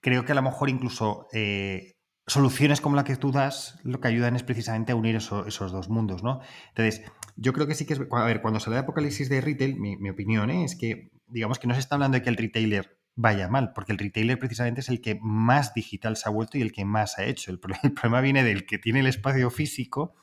[0.00, 4.08] creo que a lo mejor incluso eh, soluciones como la que tú das lo que
[4.08, 6.40] ayudan es precisamente a unir esos dos mundos, ¿no?
[6.68, 7.02] Entonces,
[7.36, 8.00] yo creo que sí que es...
[8.12, 10.64] A ver, cuando se habla de apocalipsis de retail, mi, opinión ¿eh?
[10.64, 13.92] es que, digamos que no se está hablando de que el retailer vaya mal, porque
[13.92, 17.18] el retailer precisamente es el que más digital se ha vuelto y el que más
[17.18, 17.50] ha hecho.
[17.50, 20.14] El, problema viene del que tiene el espacio físico,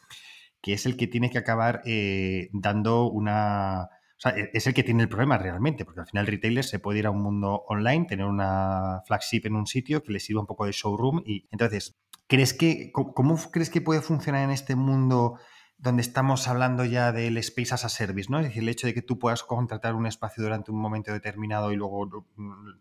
[0.62, 4.74] que es el que tiene que acabar eh, dando una o sea, e-, es el
[4.74, 7.22] que tiene el problema realmente, porque al final el retailer se puede ir a un
[7.22, 11.22] mundo online, tener una flagship en un sitio que le sirva un poco de showroom.
[11.26, 11.96] Y entonces,
[12.28, 15.40] ¿crees que, ¿cómo crees que puede funcionar en este mundo
[15.80, 18.40] donde estamos hablando ya del space as a service, ¿no?
[18.40, 21.72] Es decir, el hecho de que tú puedas contratar un espacio durante un momento determinado
[21.72, 22.26] y luego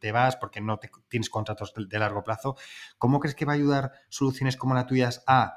[0.01, 2.57] te vas porque no tienes contratos de largo plazo.
[2.97, 5.57] ¿Cómo crees que va a ayudar soluciones como la tuya a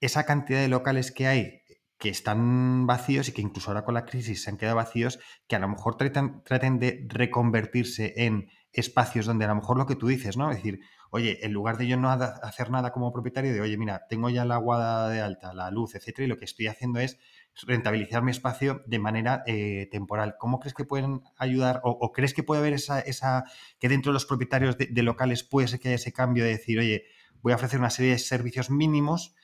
[0.00, 1.61] esa cantidad de locales que hay
[2.02, 5.54] que están vacíos y que incluso ahora con la crisis se han quedado vacíos, que
[5.54, 10.08] a lo mejor traten, de reconvertirse en espacios donde a lo mejor lo que tú
[10.08, 10.50] dices, ¿no?
[10.50, 14.04] Es decir, oye, en lugar de yo no hacer nada como propietario, de oye, mira,
[14.08, 17.20] tengo ya la agua de alta, la luz, etcétera, y lo que estoy haciendo es
[17.64, 20.34] rentabilizar mi espacio de manera eh, temporal.
[20.40, 23.44] ¿Cómo crees que pueden ayudar o, crees que puede haber esa, esa,
[23.78, 26.50] que dentro de los propietarios de, de locales puede ser que haya ese cambio de
[26.50, 27.04] decir, oye,
[27.42, 29.36] voy a ofrecer una serie de servicios mínimos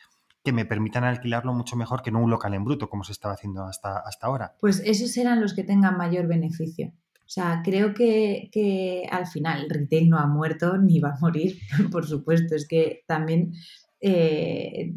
[0.44, 3.34] que me permitan alquilarlo mucho mejor que no un local en bruto, como se estaba
[3.34, 4.54] haciendo hasta, hasta ahora.
[4.60, 6.92] Pues esos serán los que tengan mayor beneficio.
[7.28, 11.18] O sea, creo que, que al final el retail no ha muerto ni va a
[11.20, 11.58] morir,
[11.92, 12.54] por supuesto.
[12.54, 13.52] Es que también
[14.00, 14.94] eh,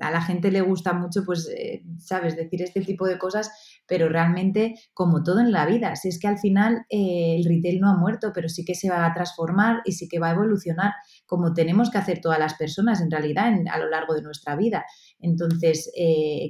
[0.00, 3.50] a la gente le gusta mucho, pues, eh, sabes, decir este tipo de cosas,
[3.90, 7.80] pero realmente, como todo en la vida, si es que al final eh, el retail
[7.80, 10.34] no ha muerto, pero sí que se va a transformar y sí que va a
[10.34, 10.92] evolucionar,
[11.26, 14.84] como tenemos que hacer todas las personas en realidad a lo largo de nuestra vida.
[15.18, 15.90] Entonces,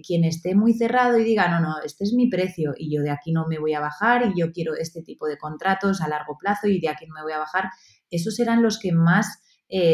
[0.07, 3.11] quien esté muy cerrado y diga, no, no, este es mi precio y yo de
[3.11, 6.37] aquí no me voy a bajar y yo quiero este tipo de contratos a largo
[6.38, 7.70] plazo y de aquí no me voy a bajar,
[8.11, 9.40] esos serán los que más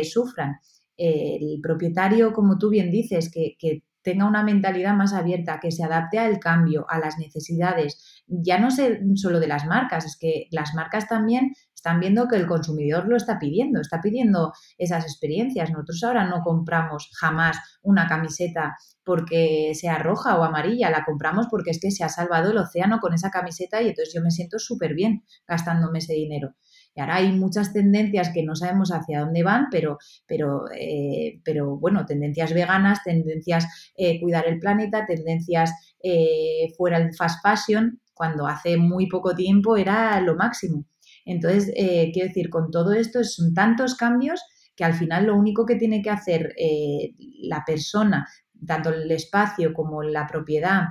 [0.03, 0.57] sufran
[0.97, 6.21] el propietario, como tú bien dices, que, tenga una mentalidad más abierta, que se adapte
[6.21, 10.75] al cambio, a las necesidades, ya no sé solo de las marcas, es que las
[10.75, 15.73] marcas también están viendo que el consumidor lo está pidiendo, está pidiendo esas experiencias.
[15.73, 21.71] Nosotros ahora no compramos jamás una camiseta porque sea roja o amarilla, la compramos porque
[21.71, 24.61] es que se ha salvado el océano con esa camiseta y entonces yo me siento
[24.61, 26.55] súper bien gastándome ese dinero.
[26.97, 31.77] Y ahora hay muchas tendencias que no sabemos hacia dónde van, pero, pero, eh, pero
[31.77, 38.47] bueno, tendencias veganas, tendencias eh, cuidar el planeta, tendencias eh, fuera del fast fashion, cuando
[38.47, 40.87] hace muy poco tiempo era lo máximo.
[41.27, 44.41] Entonces, quiero decir, con todo esto son tantos cambios
[44.75, 46.55] que al final lo único que tiene que hacer
[47.41, 48.27] la persona,
[48.65, 50.85] tanto el espacio como la propiedad,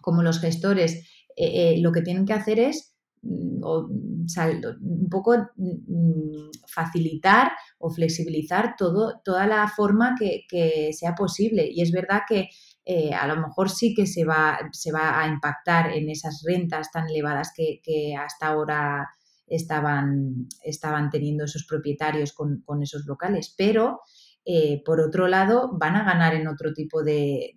[0.00, 7.52] como los gestores, lo que tienen que hacer es Mm, o, un poco mm, facilitar
[7.78, 11.68] o flexibilizar todo, toda la forma que, sea posible.
[11.70, 12.48] Y es verdad que
[12.84, 16.90] eh, a lo mejor sí que se va, se va a impactar en esas rentas
[16.92, 19.08] tan elevadas que, hasta ahora
[19.46, 23.54] estaban, estaban teniendo esos propietarios con, esos locales.
[23.56, 24.00] Pero,
[24.44, 27.56] eh, por otro lado, van a ganar en otro tipo de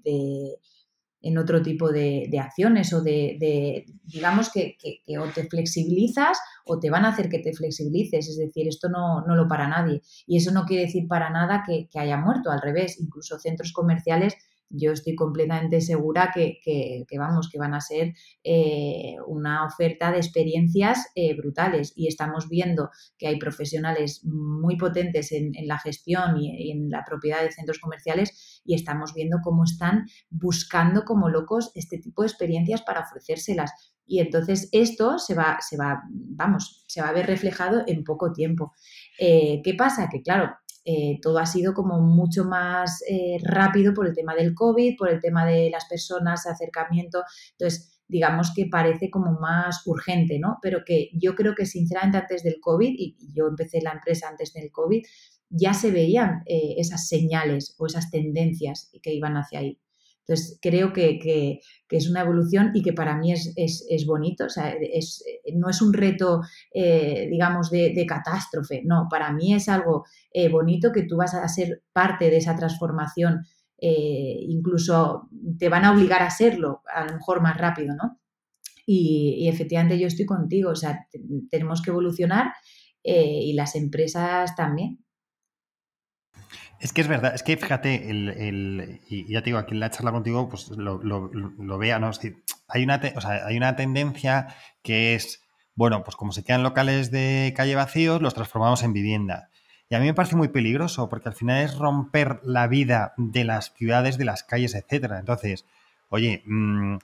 [1.22, 4.78] en otro tipo de, acciones o de, digamos, que,
[5.20, 8.30] o te flexibilizas o te van a hacer que te flexibilices.
[8.30, 10.02] Es decir, esto no, no lo para nadie.
[10.26, 13.00] Y eso no quiere decir para nada que, que haya muerto, al revés.
[13.00, 14.36] Incluso centros comerciales
[14.70, 16.60] yo estoy completamente segura que,
[17.18, 18.14] vamos, que van a ser
[18.44, 25.32] eh, una oferta de experiencias eh, brutales y estamos viendo que hay profesionales muy potentes
[25.32, 30.06] en, la gestión y, en la propiedad de centros comerciales y estamos viendo cómo están
[30.30, 33.72] buscando como locos este tipo de experiencias para ofrecérselas.
[34.06, 38.34] Y entonces esto se va, se va, vamos, se va a ver reflejado en poco
[38.34, 38.74] tiempo.
[39.20, 40.10] Eh, ¿Qué pasa?
[40.12, 40.52] Que claro,
[40.92, 45.12] eh, todo ha sido como mucho más eh, rápido por el tema del COVID, por
[45.12, 47.24] el tema de las personas, acercamiento.
[47.52, 50.58] Entonces, digamos que parece como más urgente, ¿no?
[50.64, 54.52] Pero que yo creo que sinceramente antes del COVID, y yo empecé la empresa antes
[54.52, 55.06] del COVID,
[55.52, 59.80] ya se veían eh, esas señales o esas tendencias que iban hacia ahí.
[60.30, 61.60] Entonces, creo que,
[61.90, 64.76] es una evolución y que para mí es, bonito, o sea,
[65.56, 70.92] no es un reto, eh, digamos, de, catástrofe, no, para mí es algo eh, bonito
[70.92, 73.48] que tú vas a ser parte de esa transformación,
[73.80, 78.20] eh, incluso te van a obligar a serlo, a lo mejor más rápido, ¿no?
[78.86, 81.08] Y efectivamente yo estoy contigo, o sea,
[81.50, 82.54] tenemos que evolucionar
[83.04, 85.00] y las empresas también.
[86.80, 89.90] Es que es verdad, es que fíjate, el, y ya te digo, aquí en la
[89.90, 92.10] charla contigo, pues lo, lo, vea, ¿no?
[92.70, 93.02] hay, una
[93.46, 95.44] hay una tendencia que es,
[95.76, 99.50] bueno, pues como se quedan locales de calle vacíos, los transformamos en vivienda.
[99.90, 103.44] Y a mí me parece muy peligroso, porque al final es romper la vida de
[103.44, 105.20] las ciudades, de las calles, etcétera.
[105.20, 105.66] Entonces,
[106.10, 106.98] oye, mm,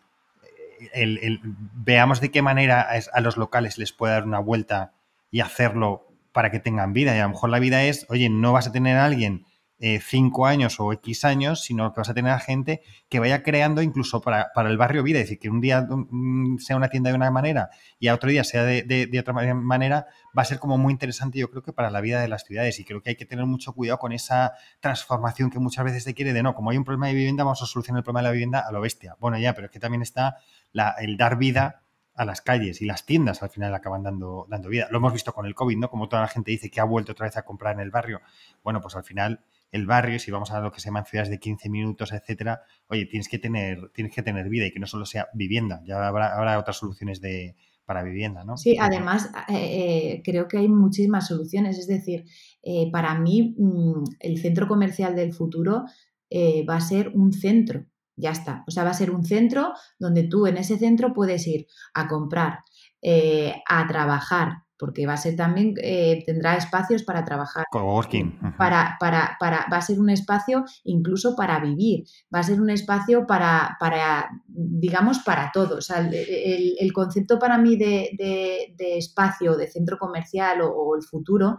[1.74, 4.94] veamos de qué manera a los locales les puede dar una vuelta
[5.32, 7.16] y hacerlo para que tengan vida.
[7.16, 9.46] Y a lo mejor la vida es, oye, no vas a tener a alguien
[9.78, 13.82] eh, cinco años o X años, sino que vas a tener gente que vaya creando
[13.82, 15.86] incluso para, el barrio vida, es decir, que un día
[16.60, 17.70] sea una tienda de una manera
[18.00, 20.08] y a otro día sea de, otra manera,
[20.38, 22.80] va a ser como muy interesante yo creo que para la vida de las ciudades
[22.80, 26.14] y creo que hay que tener mucho cuidado con esa transformación que muchas veces se
[26.14, 28.30] quiere de no, como hay un problema de vivienda, vamos a solucionar el problema de
[28.30, 29.18] la vivienda a lo bestia.
[29.20, 30.38] Bueno, ya, pero es que también está
[31.00, 31.82] el dar vida
[32.16, 34.88] a las calles y las tiendas al final acaban dando, dando vida.
[34.90, 35.90] Lo hemos visto con el COVID, ¿no?
[35.90, 38.22] Como toda la gente dice que ha vuelto otra vez a comprar en el barrio.
[38.64, 39.42] Bueno, pues al final
[39.72, 43.06] el barrio, si vamos a lo que se llaman ciudades de 15 minutos, etcétera, oye,
[43.06, 46.58] tienes que tener, tienes que tener vida y que no solo sea vivienda, ya habrá,
[46.60, 47.56] otras soluciones de,
[47.86, 48.58] para vivienda, ¿no?
[48.58, 52.26] Sí, además eh, eh, creo que hay muchísimas soluciones, es decir,
[52.64, 55.86] eh, para mí mm, el centro comercial del futuro
[56.68, 57.86] va a ser un centro,
[58.18, 61.48] ya está, o sea, va a ser un centro donde tú en ese centro puedes
[61.48, 62.60] ir a comprar,
[63.70, 67.66] a trabajar, porque va a ser también, eh, tendrá espacios para trabajar.
[67.72, 68.40] Coworking.
[68.58, 72.70] Para, para, para, va a ser un espacio incluso para vivir, va a ser un
[72.70, 75.90] espacio para, para digamos, para todos.
[75.90, 78.12] el, concepto para mí de,
[78.78, 81.58] de, espacio, de centro comercial o el futuro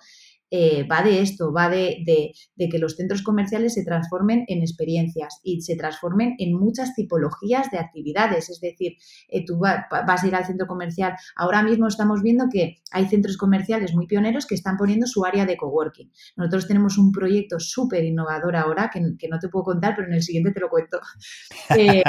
[0.51, 5.61] eh, va de esto, va de, que los centros comerciales se transformen en experiencias y
[5.63, 8.49] se transformen en muchas tipologías de actividades.
[8.51, 8.93] Es decir,
[9.29, 11.15] eh, tú vas a ir al centro comercial.
[11.35, 15.47] Ahora mismo estamos viendo que hay centros comerciales muy pioneros que están poniendo su área
[15.47, 16.13] de coworking.
[16.37, 20.23] Nosotros tenemos un proyecto súper innovador ahora que, no te puedo contar, pero en el
[20.23, 21.01] siguiente te lo cuento.
[21.77, 22.03] Eh,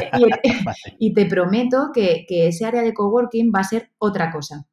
[0.99, 4.65] y, te prometo que, que ese área de coworking va a ser otra cosa.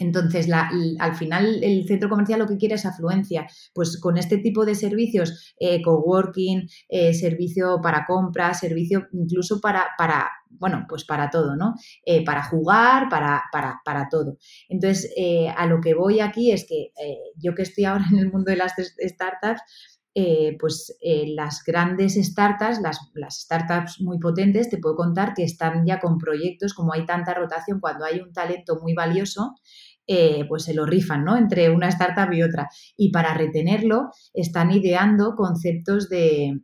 [0.00, 3.46] Entonces, al final, el centro comercial lo que quiere es afluencia.
[3.74, 9.90] Pues con este tipo de servicios, eh, coworking, eh, servicio para compras, servicio incluso para,
[10.48, 11.74] bueno, pues para todo, ¿no?
[12.06, 14.38] Eh, para jugar, para, para, para todo.
[14.70, 15.12] Entonces,
[15.54, 16.92] a lo que voy aquí es que
[17.36, 19.60] yo que estoy ahora en el mundo de las startups,
[20.58, 26.00] pues las grandes startups, las, las, startups muy potentes, te puedo contar que están ya
[26.00, 29.54] con proyectos, como hay tanta rotación, cuando hay un talento muy valioso,
[30.12, 31.36] eh, pues se lo rifan, ¿no?
[31.36, 32.68] Entre una startup y otra.
[32.96, 36.58] Y para retenerlo están ideando conceptos de,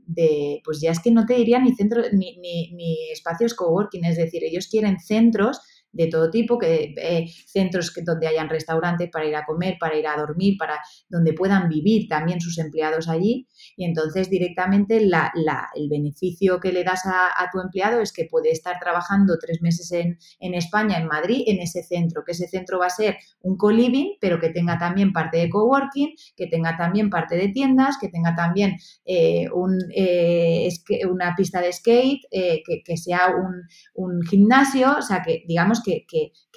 [0.65, 4.17] pues ya es que no te diría ni centros, ni, ni, ni espacios coworking, es
[4.17, 5.61] decir, ellos quieren centros
[5.93, 9.97] de todo tipo, que, eh, centros que, donde hayan restaurantes para ir a comer, para
[9.97, 13.47] ir a dormir, para donde puedan vivir también sus empleados allí.
[13.77, 18.79] Y entonces directamente el beneficio que le das a, tu empleado es que puede estar
[18.81, 22.87] trabajando tres meses en, en, España, en Madrid, en ese centro, que ese centro va
[22.87, 27.37] a ser un co-living, pero que tenga también parte de coworking, que tenga también parte
[27.37, 30.69] de tiendas, que tenga también eh, un, eh,
[31.11, 33.63] una pista de skate, que, que, sea un,
[33.95, 36.07] un gimnasio, o sea, que digamos que,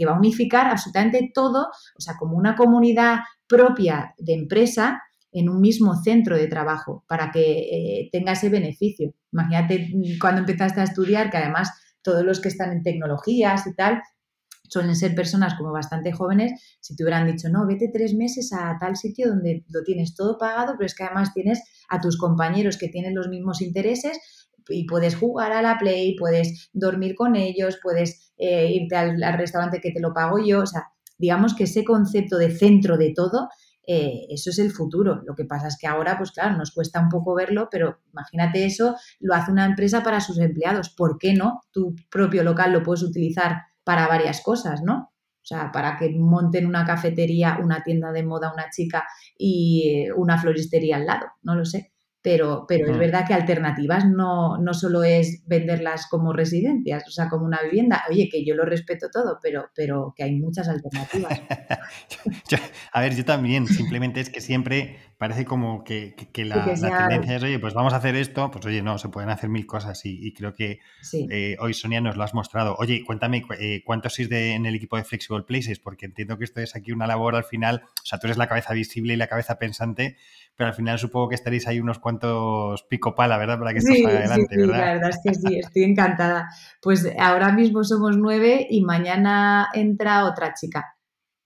[0.05, 5.01] va a unificar absolutamente todo, o sea, como una comunidad propia de empresa
[5.32, 9.14] en un mismo centro de trabajo para que eh, tenga ese beneficio.
[9.32, 11.70] Imagínate cuando empezaste a estudiar, que además
[12.02, 14.02] todos los que están en tecnologías y tal
[14.70, 18.78] suelen ser personas como bastante jóvenes, si te hubieran dicho, no, vete tres meses a
[18.80, 22.78] tal sitio donde lo tienes todo pagado, pero es que además tienes a tus compañeros
[22.78, 24.20] que tienen los mismos intereses,
[24.70, 29.82] y puedes jugar a la Play, puedes dormir con ellos, puedes eh, irte al, restaurante
[29.82, 30.62] que te lo pago yo.
[30.62, 30.86] O sea,
[31.18, 33.50] digamos que ese concepto de centro de todo,
[33.92, 35.24] eh, eso es el futuro.
[35.26, 38.64] Lo que pasa es que ahora, pues claro, nos cuesta un poco verlo, pero imagínate
[38.64, 40.92] eso, lo hace una empresa para sus empleados.
[40.92, 41.62] ¿Por qué no?
[41.72, 45.12] Tu propio local lo puedes utilizar para varias cosas, ¿no?
[45.42, 50.14] O sea, para que monten una cafetería, una tienda de moda, una chica y eh,
[50.16, 51.92] una floristería al lado, no lo sé
[52.22, 57.30] pero, pero es verdad que alternativas no, no solo es venderlas como residencias, o sea,
[57.30, 58.04] como una vivienda.
[58.10, 61.42] Oye, que yo lo respeto todo, pero, pero que hay muchas alternativas.
[62.92, 66.16] a ver, yo también, simplemente es que siempre parece como que,
[66.46, 69.50] la, tendencia es, oye, pues vamos a hacer esto, pues oye, no, se pueden hacer
[69.50, 70.80] mil cosas y, creo que
[71.30, 72.76] eh, hoy Sonia nos lo has mostrado.
[72.80, 75.80] Oye, cuéntame, eh, ¿cuántos sois de, en el equipo de Flexible Places?
[75.80, 78.48] Porque entiendo que esto es aquí una labor al final, o sea, tú eres la
[78.48, 80.18] cabeza visible y la cabeza pensante,
[80.60, 83.57] pero al final supongo que estaréis ahí unos cuantos pico pala, ¿verdad?
[83.57, 86.49] Para que esto salga adelante, sí, sí, la verdad es que sí, estoy encantada.
[86.82, 90.97] Pues ahora mismo somos nueve y mañana entra otra chica.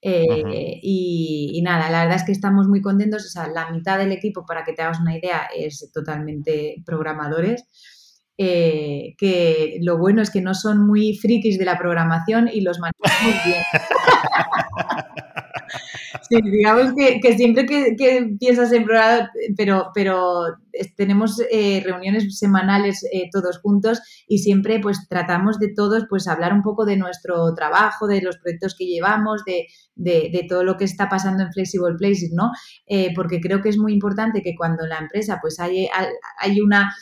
[0.01, 3.23] Eh, y, nada, la verdad es que estamos muy contentos.
[3.27, 7.67] O sea, la mitad del equipo, para que te hagas una idea, es totalmente programadores.
[8.35, 12.79] Eh, que lo bueno es que no son muy frikis de la programación y los
[12.79, 13.61] manejamos bien.
[16.29, 20.43] Sí, digamos que, siempre que, piensas en programador, pero, pero
[20.95, 26.53] tenemos eh, reuniones semanales eh, todos juntos y siempre pues tratamos de todos pues hablar
[26.53, 30.85] un poco de nuestro trabajo, de los proyectos que llevamos, de, de, todo lo que
[30.85, 32.51] está pasando en Flexible Places, ¿no?
[32.87, 35.87] Eh, porque creo que es muy importante que cuando la empresa pues hay,
[36.39, 36.93] hay una...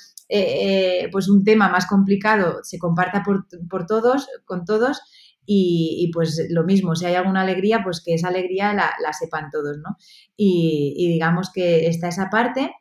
[1.12, 5.02] pues un tema más complicado se comparta por, por todos, con todos
[5.46, 9.78] y, pues lo mismo, si hay alguna alegría, pues que esa alegría la, sepan todos,
[9.78, 9.98] ¿no?
[10.36, 12.72] Y, y, digamos que está esa parte,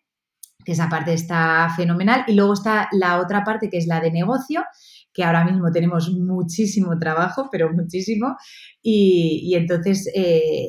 [0.65, 4.13] que esa parte está fenomenal, y luego está la otra parte que es la de
[4.13, 4.65] negocio,
[5.13, 8.37] que ahora mismo tenemos muchísimo trabajo, pero muchísimo,
[8.83, 10.69] y, entonces eh,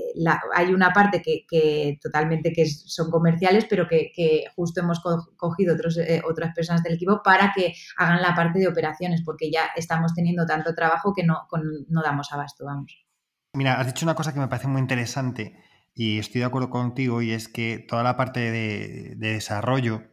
[0.56, 5.02] hay una parte que, totalmente que son comerciales, pero que, justo hemos
[5.38, 9.52] cogido otros, eh, otras personas del equipo para que hagan la parte de operaciones, porque
[9.52, 11.48] ya estamos teniendo tanto trabajo que no,
[11.90, 13.06] no damos abasto, vamos.
[13.54, 15.58] Mira, has dicho una cosa que me parece muy interesante
[15.94, 20.11] y estoy de acuerdo contigo y es que toda la parte de desarrollo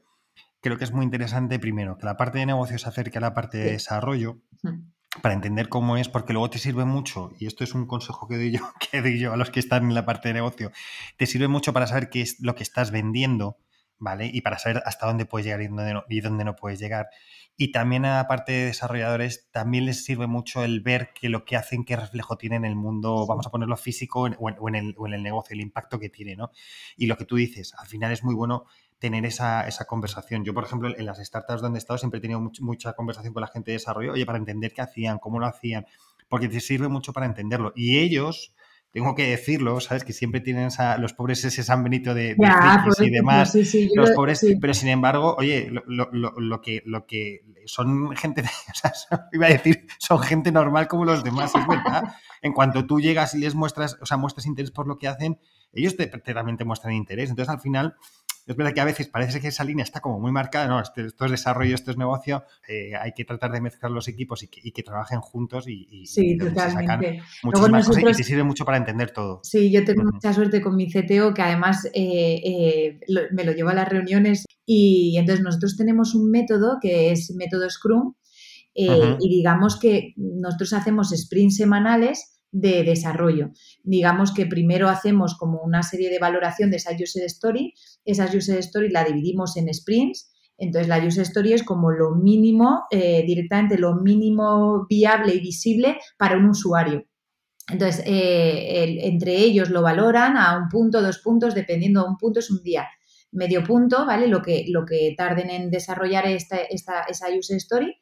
[0.60, 3.34] creo que es muy interesante, primero, que la parte de negocio se acerque a la
[3.34, 4.42] parte de desarrollo
[5.22, 8.36] para entender cómo es, porque luego te sirve mucho, y esto es un consejo que
[8.36, 10.70] doy yo, que doy yo a los que están en la parte de negocio,
[11.16, 13.58] te sirve mucho para saber qué es lo que estás vendiendo,
[13.98, 14.30] ¿vale?
[14.32, 17.08] Y para saber hasta dónde puedes llegar y dónde no, y dónde no puedes llegar.
[17.56, 21.44] Y también a la parte de desarrolladores, también les sirve mucho el ver que lo
[21.44, 24.94] que hacen, qué reflejo tiene en el mundo, vamos a ponerlo físico o en, el,
[24.96, 26.52] o en el negocio, el impacto que tiene, ¿no?
[26.96, 28.66] Y lo que tú dices, al final es muy bueno
[28.98, 30.44] tener esa, esa, conversación.
[30.44, 33.40] Yo, por ejemplo, en las startups donde he estado siempre he tenido mucha conversación con
[33.40, 35.86] la gente de desarrollo, oye, para entender qué hacían, cómo lo hacían,
[36.28, 37.72] porque te sirve mucho para entenderlo.
[37.76, 38.54] Y ellos,
[38.90, 40.02] tengo que decirlo, ¿sabes?
[40.02, 43.54] Que siempre tienen los pobres ese San Benito de, de y demás,
[43.94, 48.74] los pobres, pero sin embargo, oye, lo, lo, lo, que, lo que son gente, o
[48.74, 48.92] sea,
[49.32, 52.02] iba a decir, son gente normal como los demás, es verdad.
[52.40, 55.38] En cuanto tú llegas y les muestras, o sea, muestras interés por lo que hacen,
[55.72, 57.30] ellos te, te, también te muestran interés.
[57.30, 57.96] Entonces, al final,
[58.48, 61.02] es verdad que a veces parece que esa línea está como muy marcada, no, esto,
[61.02, 64.82] es desarrollo, esto es negocio, eh, hay que tratar de mezclar los equipos y que,
[64.82, 67.22] trabajen juntos y, sí, totalmente.
[67.42, 69.40] y te sirve mucho para entender todo.
[69.42, 73.00] Sí, yo tengo mucha suerte con mi CTO que además eh, eh,
[73.32, 77.68] me lo lleva a las reuniones y entonces nosotros tenemos un método que es método
[77.68, 78.14] Scrum
[78.74, 83.50] y digamos que nosotros hacemos sprints semanales de desarrollo.
[83.82, 87.74] Digamos que primero hacemos como una serie de valoración de esa user story,
[88.04, 92.84] esa user story la dividimos en sprints, entonces la user story es como lo mínimo,
[92.90, 97.04] eh, directamente lo mínimo viable y visible para un usuario.
[97.70, 102.40] Entonces, eh, entre ellos lo valoran a un punto, dos puntos, dependiendo de un punto
[102.40, 102.88] es un día.
[103.30, 104.26] Medio punto, ¿vale?
[104.26, 107.94] Lo que, lo que tarden en desarrollar esta, esta, esa user story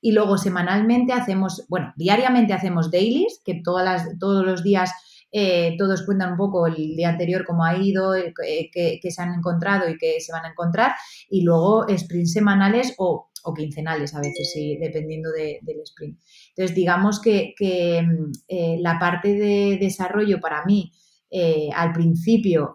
[0.00, 4.92] y luego semanalmente hacemos, bueno, diariamente hacemos dailies, que todas las, todos los días
[5.30, 8.32] eh, todos cuentan un poco el día anterior cómo ha ido, eh,
[8.72, 10.92] qué, se han encontrado y qué se van a encontrar,
[11.28, 13.26] y luego sprints semanales o,
[13.56, 16.18] quincenales a veces, sí, dependiendo del sprint.
[16.50, 20.92] Entonces, digamos que, mm, eh, la parte de desarrollo para mí,
[21.74, 22.74] al principio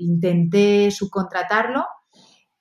[0.00, 1.84] intenté subcontratarlo,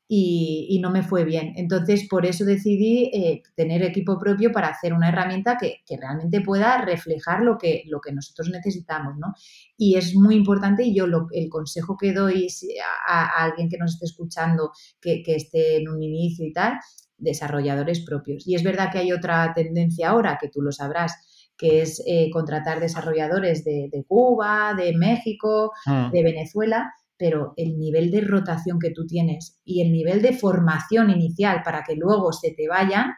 [0.09, 1.53] y, no me fue bien.
[1.57, 6.77] Entonces, por eso decidí eh, tener equipo propio para hacer una herramienta que, realmente pueda
[6.81, 9.33] reflejar lo que, lo que nosotros necesitamos, ¿no?
[9.75, 12.47] Y es muy importante y yo el consejo que doy
[13.07, 16.73] a, alguien que nos esté escuchando, que, esté en un inicio y tal,
[17.17, 18.47] desarrolladores propios.
[18.47, 22.29] Y es verdad que hay otra tendencia ahora, que tú lo sabrás, que es eh,
[22.31, 26.11] contratar desarrolladores de, Cuba, de México, mm.
[26.11, 31.09] de Venezuela, pero el nivel de rotación que tú tienes y el nivel de formación
[31.09, 33.11] inicial para que luego se te vayan,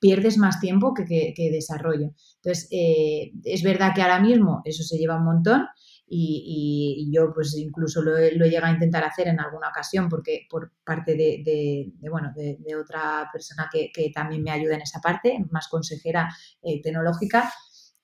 [0.00, 2.12] pierdes más tiempo que, desarrollo.
[2.36, 5.66] Entonces, eh, es verdad que ahora mismo eso se lleva un montón
[6.10, 10.72] y, yo pues incluso lo, he llegado a intentar hacer en alguna ocasión porque por
[10.84, 16.28] parte de, bueno, de, otra persona que, también me ayuda en esa parte, más consejera
[16.62, 17.52] eh, tecnológica,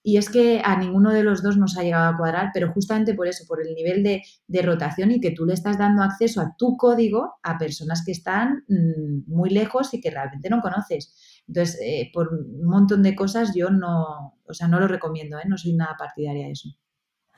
[0.07, 3.15] y es que a ninguno de los dos nos ha llegado a cuadrar, pero justamente
[3.15, 4.23] por eso, por el nivel de,
[4.63, 8.65] rotación y que tú le estás dando acceso a tu código a personas que están
[8.69, 11.43] mm, muy lejos y que realmente no conoces.
[11.49, 15.45] Entonces, eh, por un montón de cosas yo no, o sea, no lo recomiendo, ¿eh?
[15.49, 16.69] no soy nada partidaria de eso.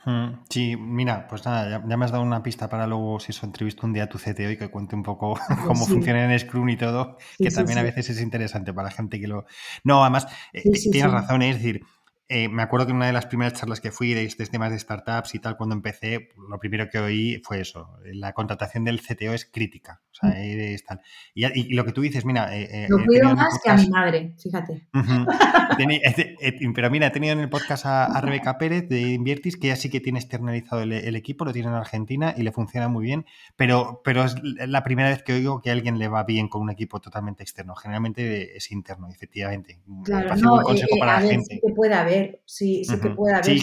[0.05, 3.47] Hmm, sí, mira, pues nada, ya, me has dado una pista para luego, si eso
[3.47, 6.69] entrevisto un día a tu CTO y que cuente un poco cómo funciona en Scrum
[6.69, 9.47] y todo, que también a veces es interesante para la gente que lo...
[9.85, 11.83] No, además, eh, tienes razón, es decir,
[12.29, 14.73] eh, me acuerdo que en una de las primeras charlas que fui de estos temas
[14.73, 17.89] de startups y tal, cuando empecé, lo primero que oí fue eso.
[18.05, 20.01] La contratación del CTO es crítica.
[20.11, 20.35] O sea, mm.
[20.37, 21.01] es tal.
[21.35, 22.57] Y, lo que tú dices, mira...
[22.57, 24.89] Eh, eh lo cuido más que a mi madre, fíjate.
[26.75, 29.89] pero mira, he tenido en el podcast a, Rebeca Pérez de Inviertis, que ya sí
[29.89, 33.25] que tiene externalizado el, equipo, lo tiene en Argentina y le funciona muy bien,
[33.55, 36.63] pero, pero es la primera vez que oigo que a alguien le va bien con
[36.63, 37.77] un equipo totalmente externo.
[37.77, 39.79] Generalmente es interno, efectivamente.
[40.05, 41.61] Claro, no, un consejo para la gente.
[41.65, 43.59] que puede haber sí, sí que puede haber.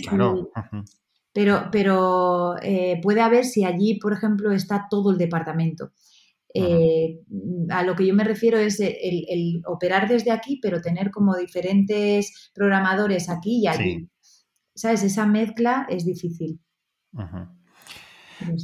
[1.33, 5.91] Pero, pero eh, puede haber si allí, por ejemplo, está todo el departamento.
[6.53, 7.19] Eh,
[7.69, 12.51] a lo que yo me refiero es el, operar desde aquí, pero tener como diferentes
[12.53, 14.07] programadores aquí y allí.
[14.75, 15.03] ¿Sabes?
[15.03, 16.59] Esa mezcla es difícil.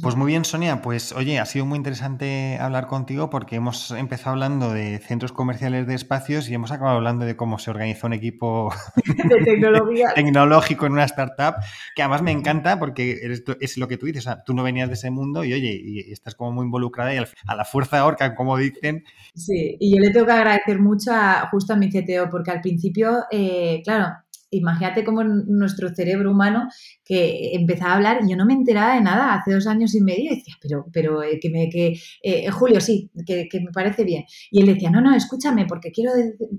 [0.02, 0.82] Pues muy bien, Sonia.
[0.82, 5.86] Pues oye, ha sido muy interesante hablar contigo porque hemos empezado hablando de centros comerciales
[5.86, 8.72] de espacios y hemos acabado hablando de cómo se organiza un equipo
[10.14, 11.56] tecnológico en una startup,
[11.94, 13.20] que además me encanta porque
[13.60, 16.34] es lo que tú dices, tú no venías de ese mundo y oye, y estás
[16.34, 19.04] como muy involucrada y a la fuerza orca, como dicen.
[19.34, 22.60] Sí, y yo le tengo que agradecer mucho a, justo a mi CTO porque al
[22.60, 24.14] principio, eh, claro,
[24.50, 26.68] imagínate cómo nuestro cerebro humano
[27.04, 30.00] que empezaba a hablar y yo no me enteraba de nada hace dos años y
[30.00, 34.04] medio y decía, pero, pero eh, que me, que, eh, Julio, sí, que, me parece
[34.04, 34.24] bien.
[34.50, 36.12] Y él decía, no, no, escúchame, porque quiero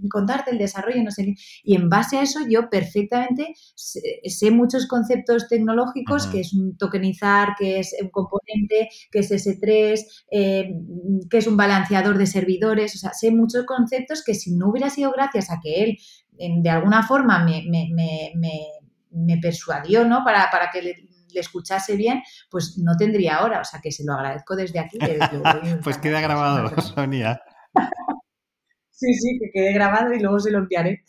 [0.09, 1.33] contarte el desarrollo, no sé qué.
[1.63, 7.55] Y en base a eso yo perfectamente sé, muchos conceptos tecnológicos, que es un tokenizar,
[7.57, 10.73] que es un componente, que es S3, eh,
[11.29, 14.89] que es un balanceador de servidores, o sea, sé muchos conceptos que si no hubiera
[14.89, 15.97] sido gracias a que él
[16.61, 20.23] de alguna forma me, me, persuadió, ¿no?
[20.23, 20.95] Para, que le,
[21.33, 23.61] escuchase bien, pues no tendría ahora.
[23.61, 24.97] O sea, que se lo agradezco desde aquí.
[25.83, 27.41] pues queda grabado, Sonia.
[29.01, 31.03] Sí, sí, que quede grabado y luego se lo enviaré.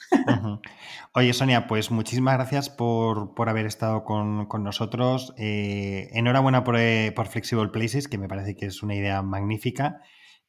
[1.13, 5.35] Oye, Sonia, pues muchísimas gracias por, haber estado con, nosotros.
[5.37, 10.01] Eh, enhorabuena por, eh, por, Flexible Places, que me parece que es una idea magnífica.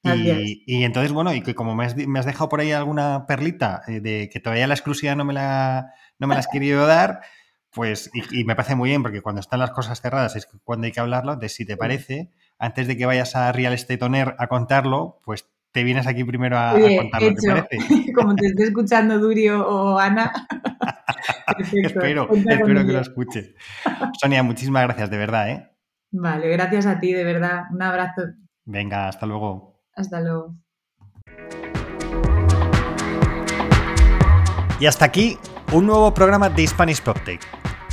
[0.04, 1.96] Y, entonces, bueno, y que como me has,
[2.26, 6.28] dejado por ahí alguna perlita eh, de que todavía la exclusiva no me la, no
[6.28, 7.22] me la has querido dar,
[7.72, 10.92] pues, y, me parece muy bien, porque cuando están las cosas cerradas es cuando hay
[10.92, 14.48] que hablarlo, de si te parece, antes de que vayas a Real Estate Owner a
[14.48, 17.78] contarlo, pues te vienes aquí primero a, contarlo, ¿te parece?
[18.14, 20.32] Como te esté escuchando Durio o Ana.
[21.84, 23.56] espero, espero que lo escuches.
[24.20, 25.70] Sonia, muchísimas gracias, de verdad, ¿eh?
[26.12, 27.64] Vale, gracias a ti, de verdad.
[27.72, 28.22] Un abrazo.
[28.66, 29.73] Venga, hasta luego.
[29.96, 30.56] Hasta luego.
[34.80, 35.38] Y hasta aquí
[35.72, 37.42] un nuevo programa de Spanish PropTech.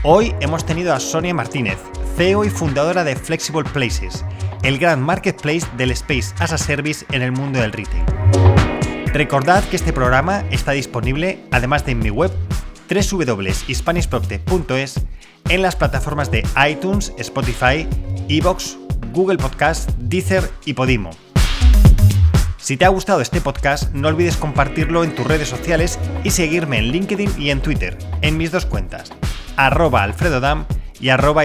[0.03, 1.79] Hoy hemos tenido a Sonia Martínez,
[2.17, 4.25] CEO y fundadora de Flexible Places,
[4.63, 8.05] el gran marketplace del Space as a Service en el mundo del retail.
[9.13, 12.31] Recordad que este programa está disponible, además de en mi web
[12.89, 15.01] www.hispanishprocte.es,
[15.49, 17.89] en las plataformas de iTunes, Spotify,
[18.29, 18.77] Evox,
[19.13, 21.11] Google Podcast, Deezer y Podimo.
[22.61, 26.79] Si te ha gustado este podcast, no olvides compartirlo en tus redes sociales y seguirme
[26.79, 29.11] en LinkedIn y en Twitter, en mis dos cuentas,
[29.57, 30.67] arroba alfredodam
[31.01, 31.43] y arroba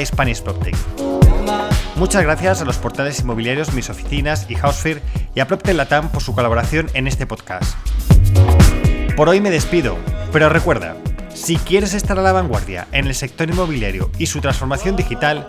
[1.95, 5.01] Muchas gracias a los portales inmobiliarios Mis Oficinas y Housefair
[5.33, 7.77] y a Proptel Latam por su colaboración en este podcast.
[9.15, 9.97] Por hoy me despido,
[10.33, 10.97] pero recuerda,
[11.33, 15.45] si quieres estar a la vanguardia en el sector inmobiliario y su transformación digital,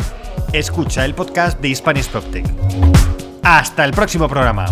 [0.53, 2.47] escucha el podcast de Hispanic PropTech.
[3.43, 4.67] Hasta el próximo programa.